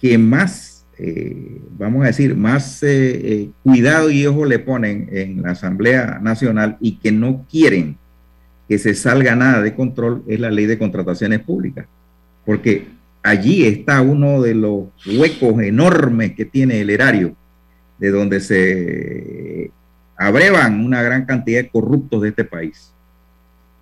[0.00, 5.52] que más, eh, vamos a decir, más eh, cuidado y ojo le ponen en la
[5.52, 7.96] Asamblea Nacional y que no quieren
[8.68, 11.86] que se salga nada de control es la ley de contrataciones públicas,
[12.46, 12.86] porque
[13.24, 17.34] allí está uno de los huecos enormes que tiene el erario,
[17.98, 19.70] de donde se
[20.16, 22.92] abrevan una gran cantidad de corruptos de este país.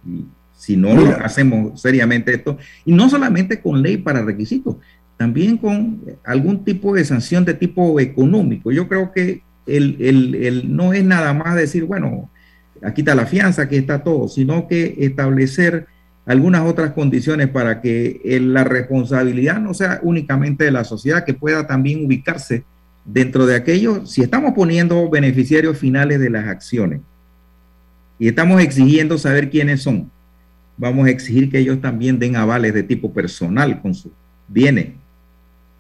[0.07, 0.25] Y
[0.57, 4.77] si no lo hacemos seriamente esto, y no solamente con ley para requisitos,
[5.17, 8.71] también con algún tipo de sanción de tipo económico.
[8.71, 12.31] Yo creo que el, el, no es nada más decir, bueno,
[12.81, 15.87] aquí está la fianza, aquí está todo, sino que establecer
[16.25, 21.67] algunas otras condiciones para que la responsabilidad no sea únicamente de la sociedad, que pueda
[21.67, 22.65] también ubicarse
[23.05, 27.01] dentro de aquello, si estamos poniendo beneficiarios finales de las acciones
[28.19, 30.11] y estamos exigiendo saber quiénes son,
[30.77, 34.13] vamos a exigir que ellos también den avales de tipo personal con sus
[34.47, 34.91] bienes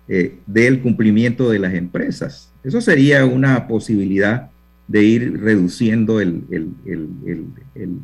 [0.09, 2.53] eh, del cumplimiento de las empresas.
[2.64, 4.51] Eso sería una posibilidad
[4.88, 7.99] de ir reduciendo el, el,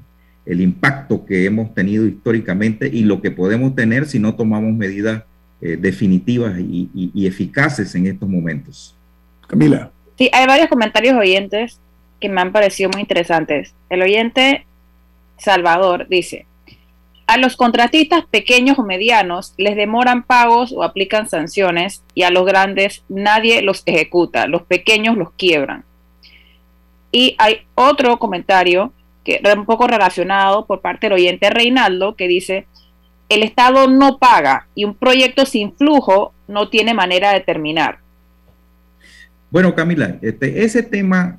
[0.60, 5.24] impacto que hemos tenido históricamente y lo que podemos tener si no tomamos medidas
[5.60, 8.94] eh, definitivas y eficaces en estos momentos.
[9.46, 9.90] Camila.
[10.16, 11.80] Sí, hay varios comentarios oyentes
[12.20, 13.74] que me han parecido muy interesantes.
[13.88, 14.66] El oyente
[15.38, 16.46] Salvador dice,
[17.26, 22.46] a los contratistas pequeños o medianos les demoran pagos o aplican sanciones y a los
[22.46, 25.84] grandes nadie los ejecuta, los pequeños los quiebran.
[27.12, 28.92] Y hay otro comentario
[29.28, 32.66] que un poco relacionado por parte del oyente Reinaldo que dice,
[33.28, 37.98] el Estado no paga y un proyecto sin flujo no tiene manera de terminar.
[39.50, 41.38] Bueno, Camila, este, ese tema...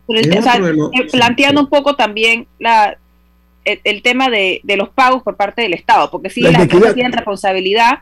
[1.11, 2.95] Planteando un poco también la,
[3.65, 7.99] el, tema de, los pagos por parte del Estado, porque sí, las empresas tienen responsabilidad,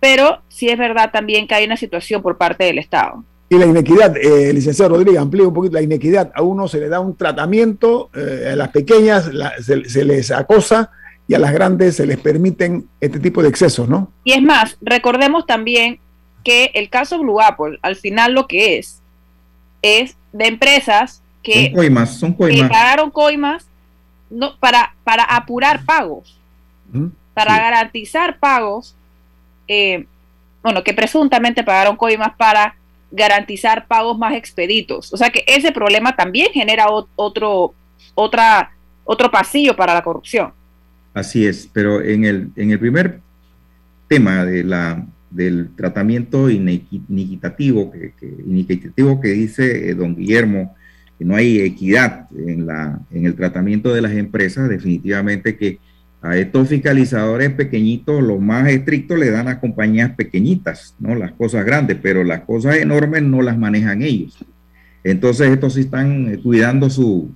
[0.00, 3.24] pero sí es verdad también que hay una situación por parte del Estado.
[3.50, 6.30] Y la inequidad, eh, licenciado Rodríguez, amplíe un poquito la inequidad.
[6.34, 9.30] A uno se le da un tratamiento, eh, a las pequeñas
[9.60, 10.90] se, se, les acosa
[11.26, 14.12] y a las grandes se les permiten este tipo de excesos, ¿no?
[14.24, 15.98] Y es más, recordemos también
[16.44, 19.02] que el caso Blue Apple, al final lo que es,
[19.82, 21.72] es de empresas que,
[22.06, 22.36] son
[22.68, 23.66] pagaron coimas
[24.30, 26.38] no, para, para apurar pagos,
[27.34, 28.94] para garantizar pagos,
[29.66, 30.06] eh,
[30.62, 32.74] bueno, que presuntamente pagaron coimas para
[33.10, 35.12] garantizar pagos más expeditos.
[35.12, 36.86] O sea que ese problema también genera
[37.16, 37.74] otro,
[38.14, 40.52] otro pasillo para la corrupción.
[41.14, 43.20] Así es, pero en el, en el primer
[44.08, 50.74] tema de la del tratamiento inequitativo que, que dice eh, don Guillermo,
[51.18, 55.80] que no hay equidad en, la, en el tratamiento de las empresas, definitivamente que
[56.20, 61.14] a estos fiscalizadores pequeñitos, los más estrictos, le dan a compañías pequeñitas, ¿no?
[61.14, 64.36] Las cosas grandes, pero las cosas enormes no las manejan ellos.
[65.04, 67.30] Entonces, estos sí están eh, cuidando su,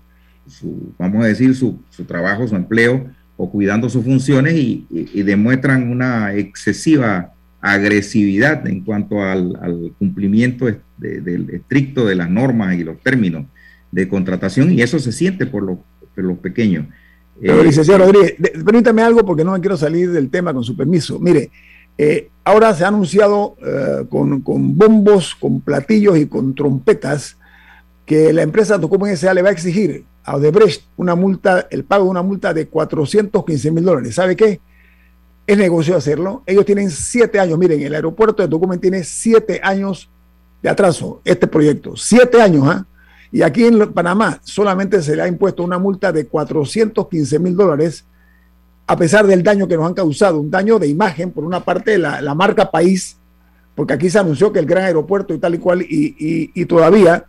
[0.98, 3.06] vamos a decir, su, su, trabajo, su empleo,
[3.36, 10.66] o cuidando sus funciones y demuestran una excesiva agresividad en cuanto al, cumplimiento
[10.98, 13.46] del estricto de las normas y los términos
[13.92, 15.78] de contratación y eso se siente por,
[16.16, 16.86] los pequeños.
[17.42, 20.76] Pero, eh, licenciado Rodríguez, permítame algo porque no me quiero salir del tema con su
[20.76, 21.18] permiso.
[21.18, 21.50] Mire,
[21.98, 27.36] eh, ahora se ha anunciado eh, con, con, bombos, con platillos y con trompetas
[28.06, 29.34] que la empresa Tocumen S.A.
[29.34, 33.70] le va a exigir a Odebrecht una multa, el pago de una multa de 415
[33.72, 34.14] mil dólares.
[34.14, 34.60] ¿Sabe qué?
[35.46, 36.42] es negocio hacerlo.
[36.46, 37.58] Ellos tienen siete años.
[37.58, 40.08] Miren, el aeropuerto de Tucumán tiene siete años
[40.62, 41.96] de atraso, este proyecto.
[41.96, 42.86] Siete años, ¿ah?
[43.32, 48.04] Y aquí en Panamá solamente se le ha impuesto una multa de 415 mil dólares,
[48.86, 51.98] a pesar del daño que nos han causado, un daño de imagen, por una parte,
[51.98, 53.16] la, la marca país,
[53.74, 56.14] porque aquí se anunció que el gran aeropuerto y tal y cual, y,
[56.54, 57.24] y todavía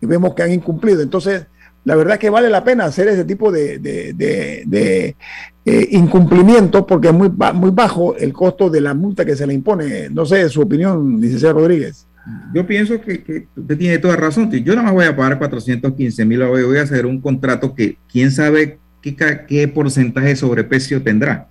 [0.00, 1.00] vemos que han incumplido.
[1.00, 1.46] Entonces,
[1.84, 5.16] la verdad es que vale la pena hacer ese tipo de, de,
[5.64, 9.54] eh, incumplimiento porque es muy, muy bajo el costo de la multa que se le
[9.54, 10.10] impone.
[10.10, 12.05] No sé, su opinión, licenciado Rodríguez.
[12.52, 14.50] Yo pienso que, usted tiene toda razón.
[14.50, 18.30] Yo nada más voy a pagar 415 mil, voy a hacer un contrato que quién
[18.30, 19.16] sabe qué,
[19.46, 21.48] qué porcentaje de sobreprecio tendrá.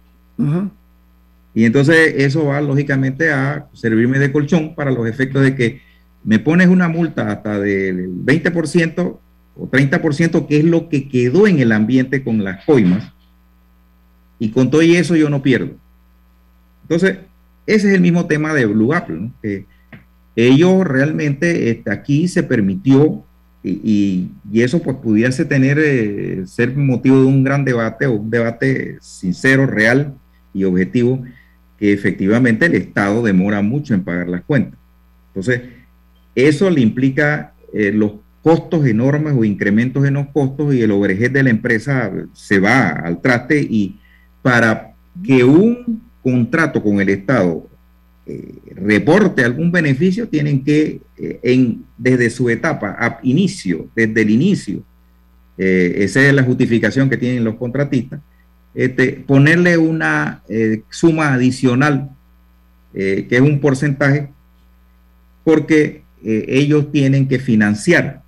[1.54, 5.82] Y entonces eso va lógicamente a servirme de colchón para los efectos de que
[6.24, 9.20] me pones una multa hasta del 20%
[9.56, 13.14] o 30%, que es lo que quedó en el ambiente con las coimas,
[14.38, 15.76] y con todo y eso yo no pierdo.
[16.82, 17.20] Entonces,
[17.66, 19.66] ese es el mismo tema de Blue Apple, que
[20.36, 23.24] ellos realmente este, aquí se permitió
[23.64, 28.98] y, eso pues pudiese tener, eh, ser motivo de un gran debate o un debate
[29.02, 30.14] sincero, real
[30.54, 31.24] y objetivo,
[31.78, 34.80] que efectivamente el Estado demora mucho en pagar las cuentas.
[35.30, 35.62] Entonces,
[36.36, 41.32] eso le implica eh, los costos enormes o incrementos en los costos y el overhead
[41.32, 44.00] de la empresa se va al traste y
[44.44, 47.68] para que un contrato con el Estado
[48.26, 54.84] eh, reporte algún beneficio, tienen que, eh, en, desde su etapa, inicio, desde el inicio,
[55.58, 58.20] esa es la justificación que tienen los contratistas,
[58.74, 60.44] este, ponerle una
[60.90, 62.10] suma adicional,
[62.94, 64.28] que es un porcentaje,
[65.46, 68.26] porque ellos tienen que financiar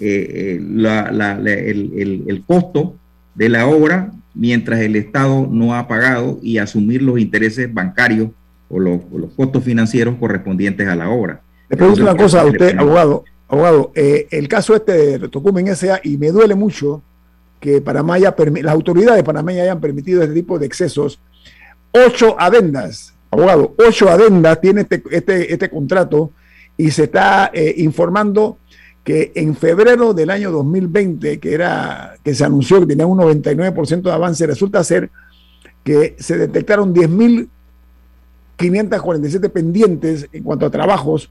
[0.00, 2.96] eh, eh, el, costo
[3.34, 8.30] de la obra mientras el Estado no ha pagado y asumir los intereses bancarios
[8.68, 9.00] o los,
[9.36, 11.40] costos financieros correspondientes a la obra.
[11.68, 13.24] Le pregunto una cosa a usted, abogado.
[13.48, 16.00] Abogado, eh, el caso este de Tocumen S.A.
[16.02, 17.02] y me duele mucho
[17.60, 21.18] que Panamá haya las autoridades de Panamá hayan permitido este tipo de excesos.
[21.92, 26.30] Ocho adendas, abogado, ocho adendas tiene este, este, este contrato
[26.76, 28.58] y se está informando
[29.08, 34.02] que en febrero del año 2020, que, era, que se anunció que tenía un 99%
[34.02, 35.08] de avance, resulta ser
[35.82, 36.92] que se detectaron
[38.58, 41.30] 10.547 pendientes en cuanto a trabajos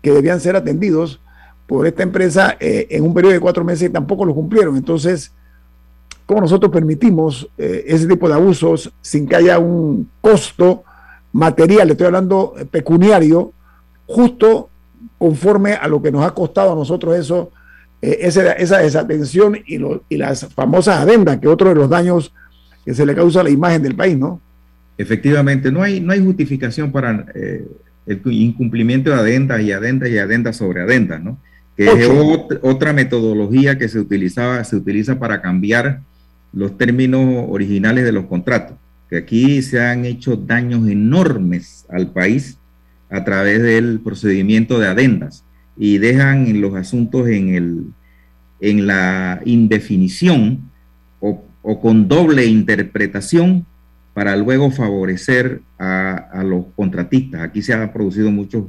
[0.00, 1.20] que debían ser atendidos
[1.66, 4.76] por esta empresa eh, en un periodo de cuatro meses y tampoco lo cumplieron.
[4.76, 5.32] Entonces,
[6.26, 10.84] ¿cómo nosotros permitimos eh, ese tipo de abusos sin que haya un costo
[11.32, 13.52] material, estoy hablando eh, pecuniario,
[14.06, 14.68] justo
[15.18, 17.50] conforme a lo que nos ha costado a nosotros eso,
[18.00, 22.34] esa, esa, desatención y, y las famosas adendas, que otro de los daños
[22.84, 24.40] que se le causa a la imagen del país, ¿no?
[25.02, 27.66] Efectivamente, no hay, no hay justificación para eh,
[28.06, 31.38] el incumplimiento de adendas y adendas y adendas sobre adendas, ¿no?
[31.76, 32.08] Que es
[32.60, 36.02] otra metodología que se utilizaba, se utiliza para cambiar
[36.52, 38.76] los términos originales de los contratos,
[39.10, 42.58] que aquí se han hecho daños enormes al país
[43.10, 45.44] a través del procedimiento de adendas
[45.76, 47.86] y dejan los asuntos en, el,
[48.60, 50.70] en la indefinición
[51.18, 51.42] o,
[51.80, 53.66] con doble interpretación
[54.14, 57.42] para luego favorecer a, los contratistas.
[57.42, 58.66] Aquí se han producido muchos,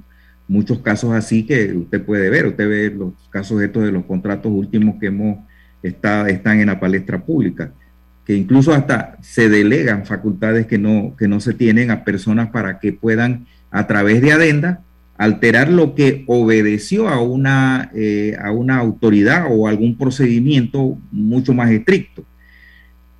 [0.47, 4.51] muchos casos así que usted puede ver, usted ve los casos estos de los contratos
[4.51, 5.39] últimos que hemos
[5.81, 7.73] estado, están en la palestra pública,
[8.25, 12.79] que incluso hasta se delegan facultades que no, que no se tienen a personas para
[12.79, 14.81] que puedan a través de adenda
[15.17, 21.69] alterar lo que obedeció a una, eh, a una autoridad o algún procedimiento mucho más
[21.71, 22.25] estricto.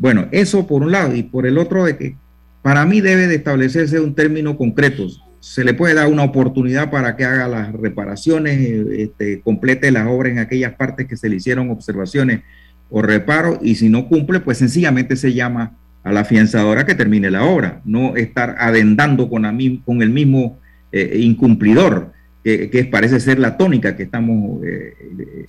[0.04, 2.18] Bueno, eso por un lado, y por el otro de que
[2.62, 5.08] para mí debe de establecerse un término concreto.
[5.39, 8.60] Se le puede dar una oportunidad para que haga las reparaciones,
[8.97, 12.41] este, complete las obras en aquellas partes que se le hicieron observaciones
[12.89, 17.32] o reparos, y si no cumple, pues sencillamente se llama a la afianzadora que termine
[17.32, 19.43] la obra, no estar adendando con,
[19.86, 20.60] con el mismo
[20.91, 22.12] eh, incumplidor,
[22.43, 24.95] que, parece ser la tónica que estamos eh,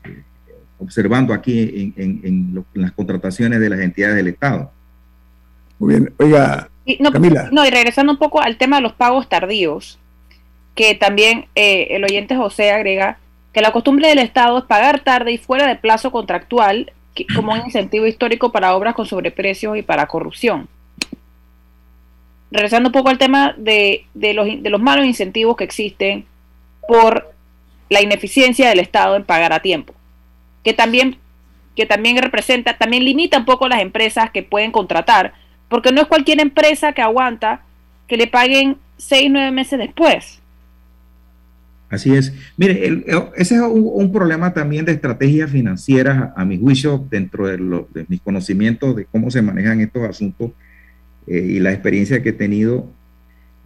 [0.05, 0.23] eh,
[0.85, 4.71] observando aquí en, las contrataciones de las entidades del Estado.
[5.79, 6.69] Muy bien, oiga,
[7.01, 7.49] no, Camila.
[7.51, 9.99] No, y regresando un poco al tema de los pagos tardíos,
[10.75, 13.19] que también el oyente José agrega
[13.53, 16.93] que la costumbre del Estado es pagar tarde y fuera de plazo contractual
[17.35, 20.69] como un incentivo histórico para obras con sobreprecios y para corrupción.
[22.51, 26.27] Regresando un poco al tema de, los, de los malos incentivos que existen
[26.89, 27.33] por
[27.89, 29.95] la ineficiencia del Estado en pagar a tiempo,
[30.65, 31.19] que también,
[31.77, 35.35] que también representa, también limita un poco las empresas que pueden contratar,
[35.69, 37.63] porque no es cualquier empresa que aguanta
[38.09, 40.41] que le paguen seis, nueve meses después.
[41.91, 42.33] Así es.
[42.57, 43.05] Mire,
[43.37, 48.97] ese es un, problema también de estrategias financieras, a, mi juicio, dentro de, mis conocimientos
[48.97, 50.51] de cómo se manejan estos asuntos
[51.27, 52.91] eh, y la experiencia que he tenido.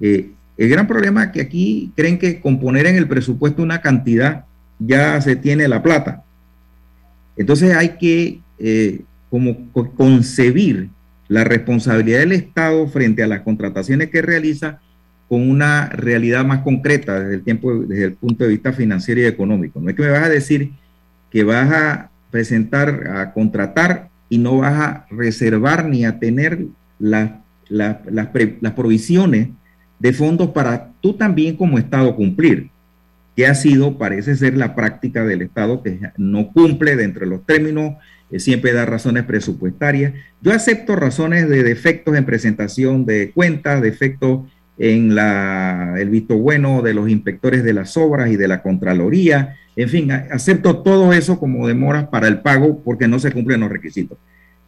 [0.00, 3.80] Eh, el gran problema es que aquí creen que con poner en el presupuesto una
[3.80, 4.44] cantidad
[4.78, 6.24] ya se tiene la plata.
[7.38, 10.90] Entonces hay que eh, como concebir
[11.28, 14.80] la responsabilidad del Estado frente a las contrataciones que realiza
[15.28, 19.26] con una realidad más concreta desde el, tiempo, desde el punto de vista financiero y
[19.26, 19.78] económico.
[19.80, 20.72] No es que me vas a decir
[21.30, 26.64] que vas a presentar, a contratar y no vas a reservar ni a tener
[26.98, 27.32] las,
[27.68, 28.28] las,
[28.74, 29.48] provisiones
[29.98, 32.70] de fondos para tú también como Estado cumplir,
[33.38, 37.46] que ha sido, parece ser la práctica del Estado que no cumple dentro de los
[37.46, 37.94] términos,
[38.32, 40.12] eh, siempre da razones presupuestarias.
[40.42, 44.40] Yo acepto razones de defectos en presentación de cuentas, defectos
[44.76, 49.54] en el visto bueno de los inspectores de las obras y de la Contraloría.
[49.76, 53.70] En fin, acepto todo eso como demoras para el pago porque no se cumplen los
[53.70, 54.18] requisitos.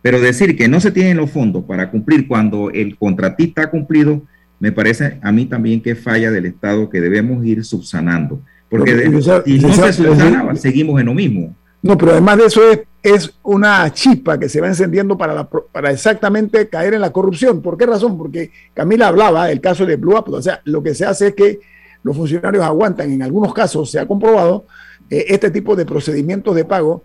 [0.00, 4.22] Pero decir que no se tienen los fondos para cumplir cuando el contratista ha cumplido,
[4.60, 8.44] me parece a mí también que falla del Estado que debemos ir subsanando.
[8.70, 11.54] Porque no se subsana, seguimos en lo mismo.
[11.82, 15.90] No, pero además de eso es, es una chispa que se va encendiendo para, para
[15.90, 17.62] exactamente caer en la corrupción.
[17.62, 18.16] ¿Por qué razón?
[18.16, 20.36] Porque Camila hablaba del caso de Blue Apple.
[20.36, 21.60] O sea, lo que se hace es que
[22.02, 24.66] los funcionarios aguantan, en algunos casos se ha comprobado,
[25.10, 27.04] eh, este tipo de procedimientos de pago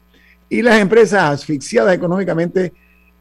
[0.49, 2.74] y las empresas asfixiadas económicamente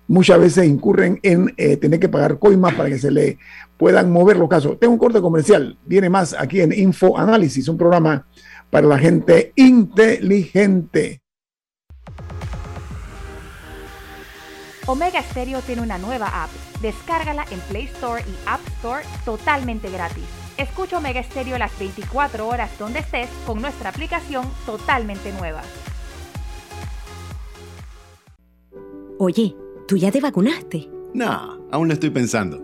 [0.07, 3.38] muchas veces incurren en eh, tener que pagar coimas para que se le
[3.85, 4.80] puedan mover los casos.
[4.80, 8.26] Tengo un corte comercial, viene más aquí en Info Análisis, un programa
[8.70, 11.20] para la gente inteligente.
[14.87, 16.49] Omega Stereo tiene una nueva app.
[16.80, 20.24] Descárgala en Play Store y App Store totalmente gratis.
[20.57, 25.61] Escucha Omega Stereo las 24 horas donde estés con nuestra aplicación totalmente nueva.
[29.18, 29.55] Oye,
[29.87, 30.89] ¿tú ya te vacunaste?
[31.12, 32.64] No, aún lo estoy pensando.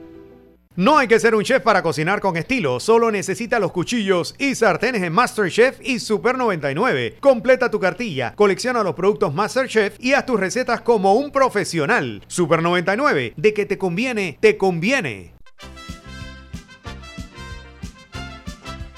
[0.77, 4.55] No hay que ser un chef para cocinar con estilo, solo necesita los cuchillos y
[4.55, 7.17] sartenes en MasterChef y Super 99.
[7.19, 12.23] Completa tu cartilla, colecciona los productos MasterChef y haz tus recetas como un profesional.
[12.27, 15.33] Super 99, de que te conviene, te conviene.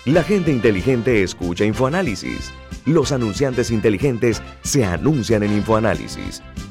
[0.05, 2.51] La gente inteligente escucha InfoAnálisis.
[2.85, 6.43] Los anunciantes inteligentes se anuncian en InfoAnálisis.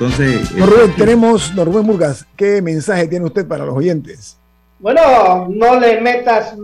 [0.00, 0.56] Entonces.
[0.56, 4.38] Rubén, tenemos, don Rubén Murgas, ¿qué mensaje tiene usted para los oyentes?
[4.78, 6.54] Bueno, no le metas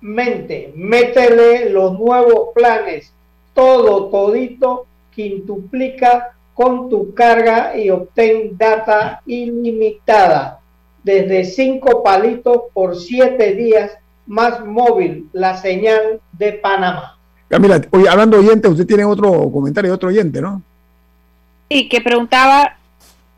[0.00, 3.12] mente, métele los nuevos planes,
[3.52, 10.60] todo, todito, quintuplica con tu carga y obtén data ilimitada.
[11.04, 13.90] Desde cinco palitos por siete días,
[14.26, 17.18] más móvil, la señal de Panamá.
[17.48, 20.62] Camila, oye, hablando de oyentes, usted tiene otro comentario de otro oyente, ¿no?
[21.70, 22.76] Sí, que preguntaba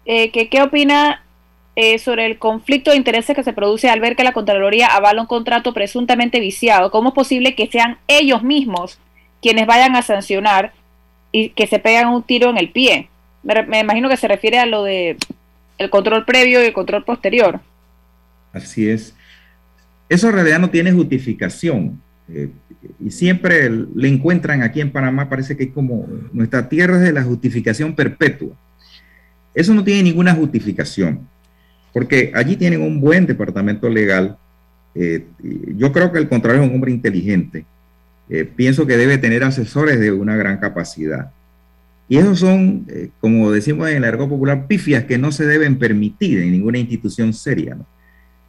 [0.07, 1.23] eh, que qué opina
[1.77, 5.21] eh, sobre el conflicto de intereses que se produce al ver que la Contraloría avala
[5.21, 6.91] un contrato presuntamente viciado.
[6.91, 8.99] ¿Cómo es posible que sean ellos mismos
[9.41, 10.73] quienes vayan a sancionar
[11.31, 13.09] y que se pegan un tiro en el pie?
[13.43, 15.17] Me, me imagino que se refiere a lo de
[15.79, 17.61] el control previo y el control posterior.
[18.53, 19.15] Así es.
[20.09, 22.01] Eso en realidad no tiene justificación.
[22.29, 22.51] Eh,
[23.01, 27.23] y siempre le encuentran aquí en Panamá, parece que es como nuestra tierra de la
[27.23, 28.51] justificación perpetua.
[29.55, 31.29] Eso no tiene ninguna justificación,
[31.93, 34.37] porque allí tienen un buen departamento legal.
[34.95, 35.27] Eh,
[35.77, 37.65] yo creo que el contrario es un hombre inteligente.
[38.29, 41.31] Eh, pienso que debe tener asesores de una gran capacidad.
[42.09, 45.79] Y esos son, eh, como decimos en el argot popular, pifias que no se deben
[45.79, 47.75] permitir en ninguna institución seria.
[47.75, 47.87] ¿no?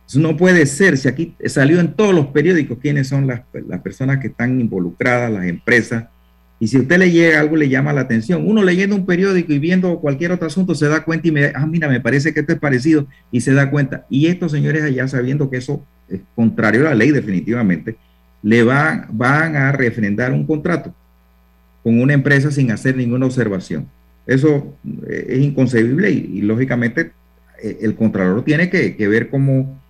[0.08, 3.82] Eso no puede ser, si aquí salió en todos los periódicos quiénes son las, las,
[3.82, 6.06] personas que están involucradas, las empresas,
[6.60, 8.47] y si usted le llega algo, le llama la atención.
[8.47, 11.66] Uno leyendo un periódico y viendo cualquier otro asunto se da cuenta y me ah,
[11.66, 14.06] mira, me parece que esto es parecido, y se da cuenta.
[14.10, 17.97] Y estos señores allá, sabiendo que eso es contrario a la ley definitivamente,
[18.41, 20.93] le van, van a refrendar un contrato
[21.84, 23.89] con una empresa sin hacer ninguna observación.
[24.26, 24.78] Eso
[25.10, 27.12] es inconcebible y, lógicamente
[27.62, 29.82] el Contralor tiene que ver cómo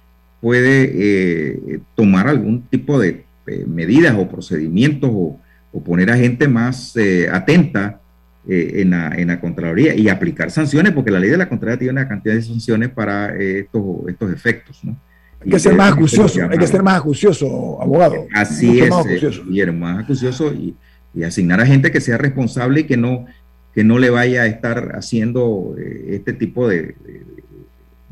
[0.43, 5.39] puede eh, tomar algún tipo de eh, medidas o procedimientos o,
[5.71, 8.01] o, poner a gente más eh, atenta
[8.45, 11.91] en la, en, la, Contraloría y aplicar sanciones, porque la ley de la Contraloría tiene
[11.93, 14.81] una cantidad de sanciones para estos, estos efectos.
[14.83, 14.97] ¿no?
[15.39, 18.27] Hay que ser más acucioso, hay que ser más acucioso, abogado.
[18.33, 19.45] Así es, más acucioso.
[19.45, 20.75] Guillermo, más acucioso y,
[21.13, 23.27] y asignar a gente que sea responsable y que no,
[23.73, 26.95] que no le vaya a estar haciendo eh, este tipo de,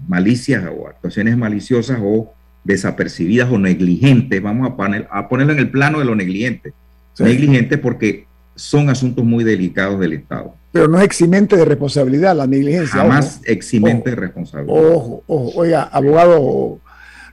[0.08, 2.34] malicias o actuaciones maliciosas o
[2.64, 4.42] desapercibidas o negligentes.
[4.42, 6.74] Vamos a, poner, a ponerlo en el plano de lo negligente.
[7.20, 8.26] Negligente porque
[8.56, 10.56] son asuntos muy delicados del Estado.
[10.72, 13.02] Pero no es eximente de responsabilidad la negligencia.
[13.02, 14.76] Jamás eximente de responsabilidad.
[14.76, 15.52] Ojo, ojo.
[15.60, 16.80] Oiga, abogado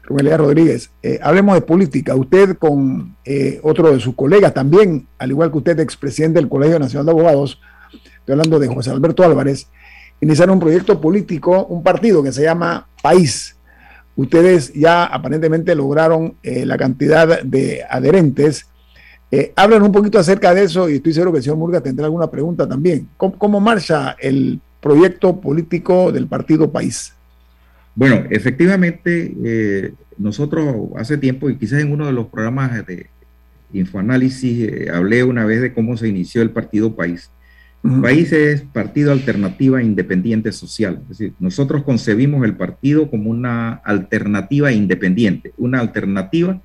[0.08, 2.14] Rubén Rodríguez, eh, hablemos de política.
[2.14, 6.78] Usted con eh, otro de sus colegas también, al igual que usted, expresidente del Colegio
[6.78, 7.60] Nacional de Abogados,
[7.92, 9.68] estoy hablando de José Alberto Álvarez,
[10.20, 13.56] iniciaron un proyecto político, un partido que se llama País.
[14.16, 18.66] Ustedes ya aparentemente lograron eh, la cantidad de adherentes
[19.30, 22.06] eh, hablan un poquito acerca de eso y estoy seguro que el señor Murga tendrá
[22.06, 23.08] alguna pregunta también.
[23.16, 27.12] ¿Cómo, marcha el proyecto político del Partido País?
[27.94, 33.06] Bueno, efectivamente, eh, nosotros hace tiempo, y quizás en uno de los programas de
[33.72, 37.30] Infoanálisis, eh, hablé una vez de cómo se inició el Partido País.
[38.02, 40.98] País es Partido Alternativa Independiente Social.
[41.02, 46.60] Es decir, nosotros concebimos el partido como una alternativa independiente, una alternativa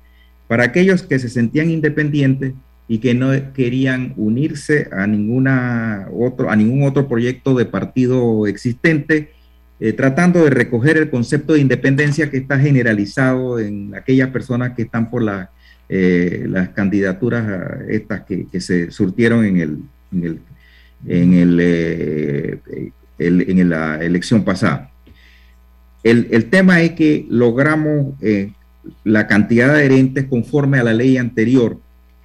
[0.48, 2.52] para aquellos que se sentían independientes
[2.86, 9.30] y que no querían unirse a, ninguna otro, a ningún otro proyecto de partido existente,
[9.80, 14.82] eh, tratando de recoger el concepto de independencia que está generalizado en aquellas personas que
[14.82, 15.24] están por
[15.88, 19.56] eh, las candidaturas estas que, se surtieron en,
[20.12, 20.40] el,
[21.06, 22.60] en, el, eh,
[23.18, 24.90] en la elección pasada.
[26.02, 28.14] El, el, tema es que logramos
[29.04, 31.78] la cantidad de adherentes conforme a la ley anterior,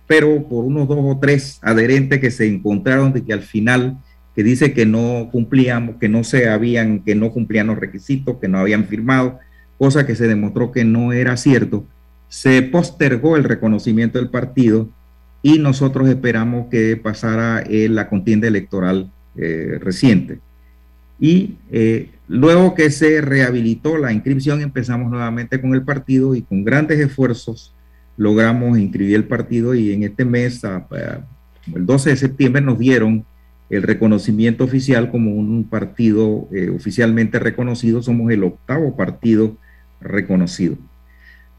[0.07, 3.97] pero por unos dos o tres adherentes que se encontraron de que al final
[4.35, 8.47] que dice que no cumplíamos, que no se habían, que no cumplían los requisitos, que
[8.47, 9.39] no habían firmado,
[9.77, 11.85] cosa que se demostró que no era cierto,
[12.29, 14.89] se postergó el reconocimiento del partido
[15.41, 20.39] y nosotros esperamos que pasara la contienda electoral eh, reciente.
[21.19, 26.63] Y eh, luego que se rehabilitó la inscripción, empezamos nuevamente con el partido y con
[26.63, 27.73] grandes esfuerzos
[28.17, 33.25] logramos inscribir el partido y en este mes, el 12 de septiembre, nos dieron
[33.69, 38.01] el reconocimiento oficial como un partido eh, oficialmente reconocido.
[38.01, 39.55] Somos el octavo partido
[40.01, 40.75] reconocido.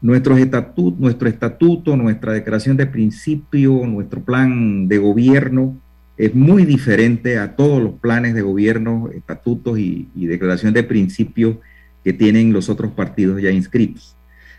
[0.01, 5.77] Nuestro estatuto, nuestro estatuto, nuestra declaración de principio, nuestro plan de gobierno,
[6.17, 11.57] es muy diferente a todos los planes de gobierno, estatutos y, declaración de principios
[12.03, 14.15] que tienen los otros partidos ya inscritos.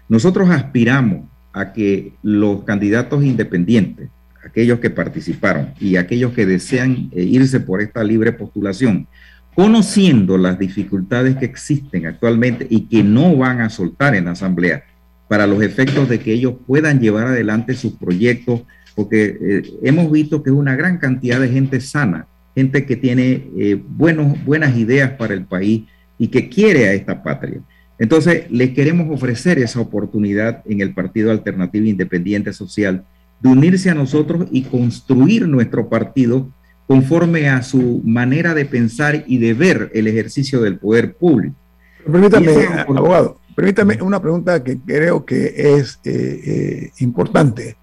[0.08, 4.10] Nosotros aspiramos a que los candidatos independientes,
[4.44, 9.08] aquellos que participaron y aquellos que desean eh, irse por esta libre postulación,
[9.56, 14.84] conociendo las dificultades que existen actualmente y que no van a soltar en la Asamblea
[15.32, 18.64] para los efectos de que ellos puedan llevar adelante sus proyectos
[18.94, 23.48] porque eh, hemos visto que es una gran cantidad de gente sana, gente que tiene
[23.56, 25.84] eh, buenos, buenas ideas para el país
[26.18, 27.62] y que quiere a esta patria.
[27.98, 33.06] Entonces, les queremos ofrecer esa oportunidad en el Partido Alternativo Independiente Social
[33.40, 36.52] de unirse a nosotros y construir nuestro partido
[36.86, 41.56] conforme a su manera de pensar y de ver el ejercicio del poder público.
[42.04, 42.48] Permítame,
[42.86, 47.76] abogado, permítame una pregunta que creo que es eh, importante.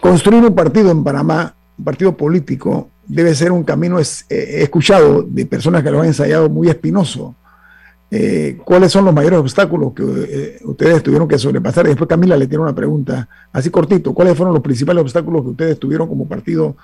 [0.00, 5.22] Construir un partido en Panamá, un partido político, debe ser un camino es, eh, escuchado
[5.22, 7.34] de personas que lo han ensayado muy espinoso.
[8.10, 11.86] Eh, ¿Cuáles son los mayores obstáculos que eh, ustedes tuvieron que sobrepasar?
[11.86, 14.14] Y después Camila le tiene una pregunta así cortito.
[14.14, 16.76] ¿Cuáles fueron los principales obstáculos que ustedes tuvieron como partido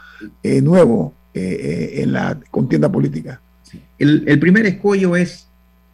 [0.42, 3.40] nuevo en la contienda política?
[3.98, 5.48] El, el primer escollo es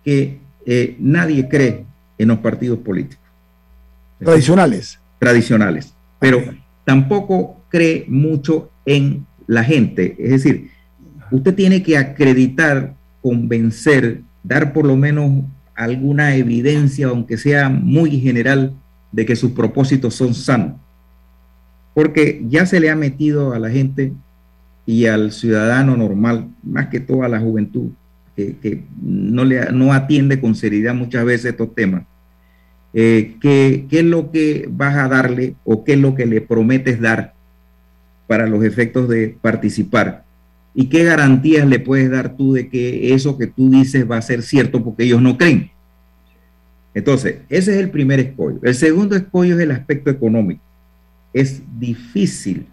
[0.05, 0.41] que
[0.99, 1.85] nadie cree
[2.19, 3.25] en los partidos políticos.
[4.19, 5.01] Tradicionales.
[5.19, 5.95] Tradicionales.
[6.19, 6.43] Pero
[6.85, 10.17] tampoco cree mucho en la gente.
[10.19, 10.71] Es decir,
[11.31, 15.45] usted tiene que acreditar, convencer, dar por lo menos
[15.75, 18.75] alguna evidencia, aunque sea muy general,
[19.13, 20.75] de que sus propósitos son sanos.
[21.95, 24.13] Porque ya se le ha metido a la gente
[24.87, 27.91] y al ciudadano normal, más que todo a la juventud,
[28.61, 32.05] que, no, le, no atiende con seriedad muchas veces estos temas,
[32.93, 37.01] eh, ¿qué, es lo que vas a darle o qué es lo que le prometes
[37.01, 37.35] dar
[38.31, 40.23] para los efectos de participar.
[40.73, 44.23] ¿Y qué garantías le puedes dar tú de que eso que tú dices va a
[44.23, 45.73] ser cierto porque ellos no creen?
[46.95, 48.61] Entonces, ese es el primer escollo.
[48.63, 50.63] El segundo escollo es el aspecto económico.
[51.33, 52.69] Es difícil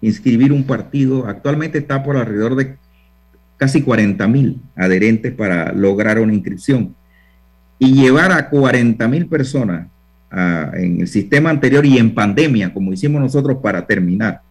[0.00, 1.28] inscribir un partido.
[1.28, 2.76] Actualmente está por alrededor de
[3.58, 6.94] casi 40 mil adherentes para lograr una inscripción.
[7.78, 9.88] Y llevar a 40 mil personas
[10.30, 14.42] en el sistema anterior y en pandemia, como hicimos nosotros para terminar,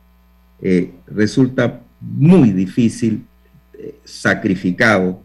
[0.62, 3.26] eh, resulta muy difícil,
[3.78, 5.22] eh, sacrificado,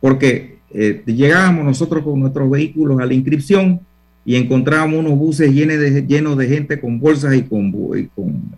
[0.00, 3.80] porque eh, llegábamos nosotros con nuestros vehículos a la inscripción
[4.26, 8.54] y encontrábamos unos buses llenos de, llenos de gente con bolsas y con, y con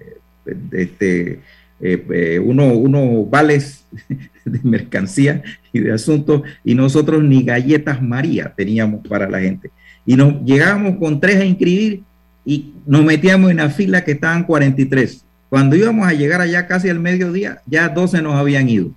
[0.72, 1.40] este,
[1.80, 3.86] unos vales
[4.44, 9.70] de mercancía y de asuntos, y nosotros ni galletas María teníamos para la gente.
[10.04, 12.02] Y nos llegábamos con tres a inscribir
[12.44, 15.24] y nos metíamos en la fila que estaban 43.
[15.48, 18.90] Cuando íbamos a llegar allá casi al mediodía, ya 12 nos habían ido.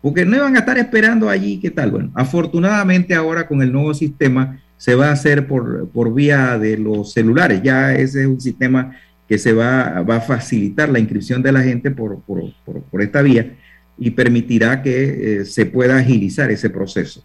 [0.00, 1.90] Porque no iban a estar esperando allí, ¿qué tal?
[1.90, 6.76] Bueno, afortunadamente ahora con el nuevo sistema se va a hacer por, por vía de
[6.76, 7.60] los celulares.
[7.62, 8.96] Ya ese es un sistema
[9.32, 13.22] que se va, va a facilitar la inscripción de la gente por, por, por, esta
[13.22, 13.56] vía
[13.96, 17.24] y permitirá que eh, se pueda agilizar ese proceso.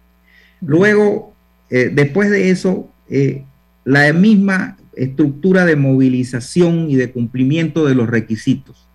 [0.62, 1.34] Luego,
[1.68, 3.44] eh, después de eso, eh,
[3.84, 8.88] la misma estructura de movilización y de cumplimiento de los requisitos.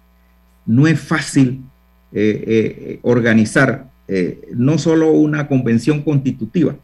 [0.66, 1.61] No es fácil
[3.03, 3.91] organizar
[4.55, 6.76] no solo una convención constitutiva,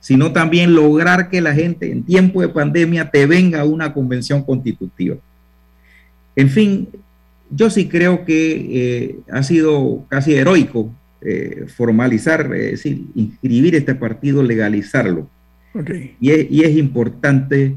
[0.00, 4.42] sino también lograr que la gente en tiempo de pandemia te venga a una convención
[4.42, 5.18] constitutiva.
[6.36, 6.88] En fin,
[7.50, 10.94] yo sí creo que ha sido casi heroico
[11.76, 15.28] formalizar, es decir, inscribir este partido, legalizarlo.
[16.20, 17.76] Y, y es importante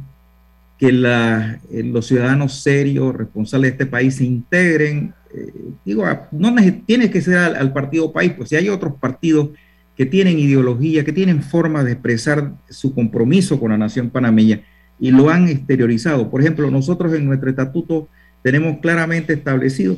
[0.77, 5.13] que eh, los ciudadanos serios, responsables de este país se integren.
[5.33, 5.53] Eh,
[5.85, 6.53] digo, no
[6.85, 9.49] tiene que ser al, partido país, pues si hay otros partidos
[9.95, 14.61] que tienen ideología, que tienen forma de expresar su compromiso con la nación panameña
[14.99, 16.29] y lo han exteriorizado.
[16.29, 18.09] Por ejemplo, nosotros en nuestro estatuto
[18.45, 19.95] tenemos claramente establecido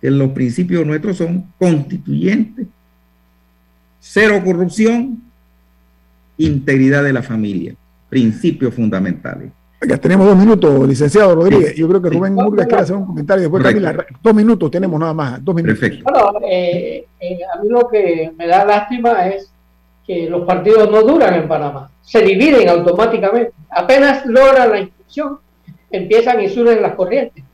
[0.00, 2.66] que los principios nuestros son constituyentes,
[3.98, 5.22] cero corrupción,
[6.38, 7.74] integridad de la familia,
[8.08, 9.50] principios fundamentales.
[9.86, 11.74] Ya tenemos dos minutos, licenciado Rodríguez.
[11.74, 13.42] Yo creo que Rubén Murgas quiere hacer un comentario.
[13.42, 15.44] Después Camila, dos minutos tenemos nada más.
[15.44, 15.90] Dos minutos.
[16.02, 19.52] Bueno, eh, eh, a mí lo que me da lástima es
[20.06, 21.90] que los partidos no duran en Panamá.
[22.00, 23.52] Se dividen automáticamente.
[23.68, 25.38] Apenas logran la inscripción,
[25.90, 27.44] empiezan y suben las corrientes.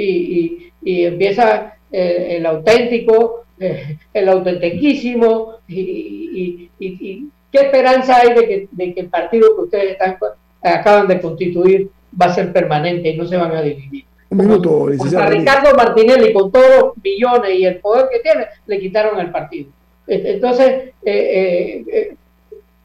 [0.00, 5.56] Y, y, empieza eh, el auténtico, el autentiquísimo.
[5.66, 10.18] Y, y, qué esperanza hay de que, de que el partido que ustedes están
[10.62, 11.90] acaban de constituir
[12.20, 14.04] va a ser permanente y no se van a dividir.
[14.30, 14.88] Un minuto,
[15.18, 19.30] A Ricardo Martinelli, con todos los millones y el poder que tiene, le quitaron el
[19.30, 19.70] partido.
[20.06, 22.14] Entonces, eh, eh, eh,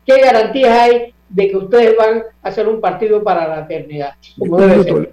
[0.06, 4.14] ¿qué garantías hay de que ustedes van a hacer un partido para la eternidad?
[4.38, 5.08] un, minuto,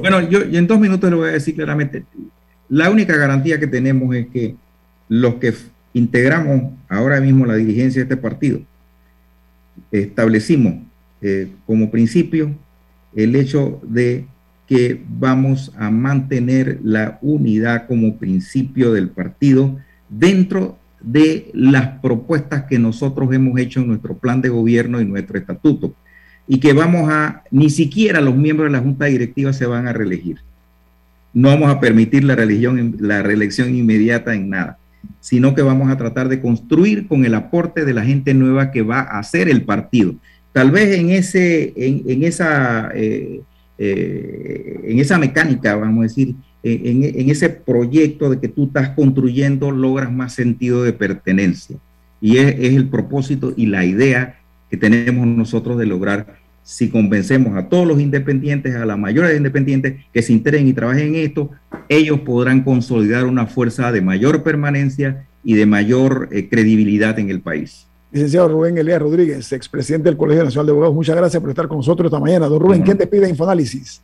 [0.00, 2.04] Bueno, yo, en dos minutos le voy a decir claramente.
[2.68, 4.56] La única garantía que tenemos es que
[5.08, 5.54] los que
[5.94, 8.60] integramos ahora mismo la dirigencia de este partido,
[9.90, 10.74] establecimos
[11.22, 12.54] eh, como principio
[13.14, 14.26] el hecho de
[14.66, 22.78] que vamos a mantener la unidad como principio del partido dentro de las propuestas que
[22.78, 25.94] nosotros hemos hecho en nuestro plan de gobierno y nuestro estatuto
[26.46, 29.92] y que vamos a, ni siquiera los miembros de la Junta Directiva se van a
[29.92, 30.38] reelegir.
[31.32, 34.78] No vamos a permitir la, religión, la reelección inmediata en nada,
[35.20, 38.82] sino que vamos a tratar de construir con el aporte de la gente nueva que
[38.82, 40.14] va a hacer el partido
[40.54, 43.40] tal vez en, ese, en, esa, eh,
[43.76, 49.72] eh, en esa mecánica, vamos a decir, en, ese proyecto de que tú estás construyendo,
[49.72, 51.76] logras más sentido de pertenencia.
[52.20, 54.38] Y es, el propósito y la idea
[54.74, 59.36] que tenemos nosotros de lograr si convencemos a todos los independientes, a la mayoría de
[59.36, 61.50] independientes que se integren y trabajen en esto,
[61.88, 67.40] ellos podrán consolidar una fuerza de mayor permanencia y de mayor eh, credibilidad en el
[67.40, 67.86] país.
[68.10, 71.76] Licenciado Rubén Elías Rodríguez, expresidente del Colegio Nacional de Abogados, muchas gracias por estar con
[71.76, 72.46] nosotros esta mañana.
[72.46, 74.02] Don Rubén, ¿quién te pide Infoanálisis?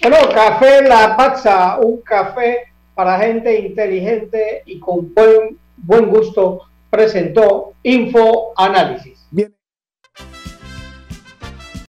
[0.00, 2.58] Bueno, Café La Paxa, un café
[2.94, 6.60] para gente inteligente y con buen, buen gusto,
[6.90, 9.26] presentó Infoanálisis.
[9.30, 9.52] Bien.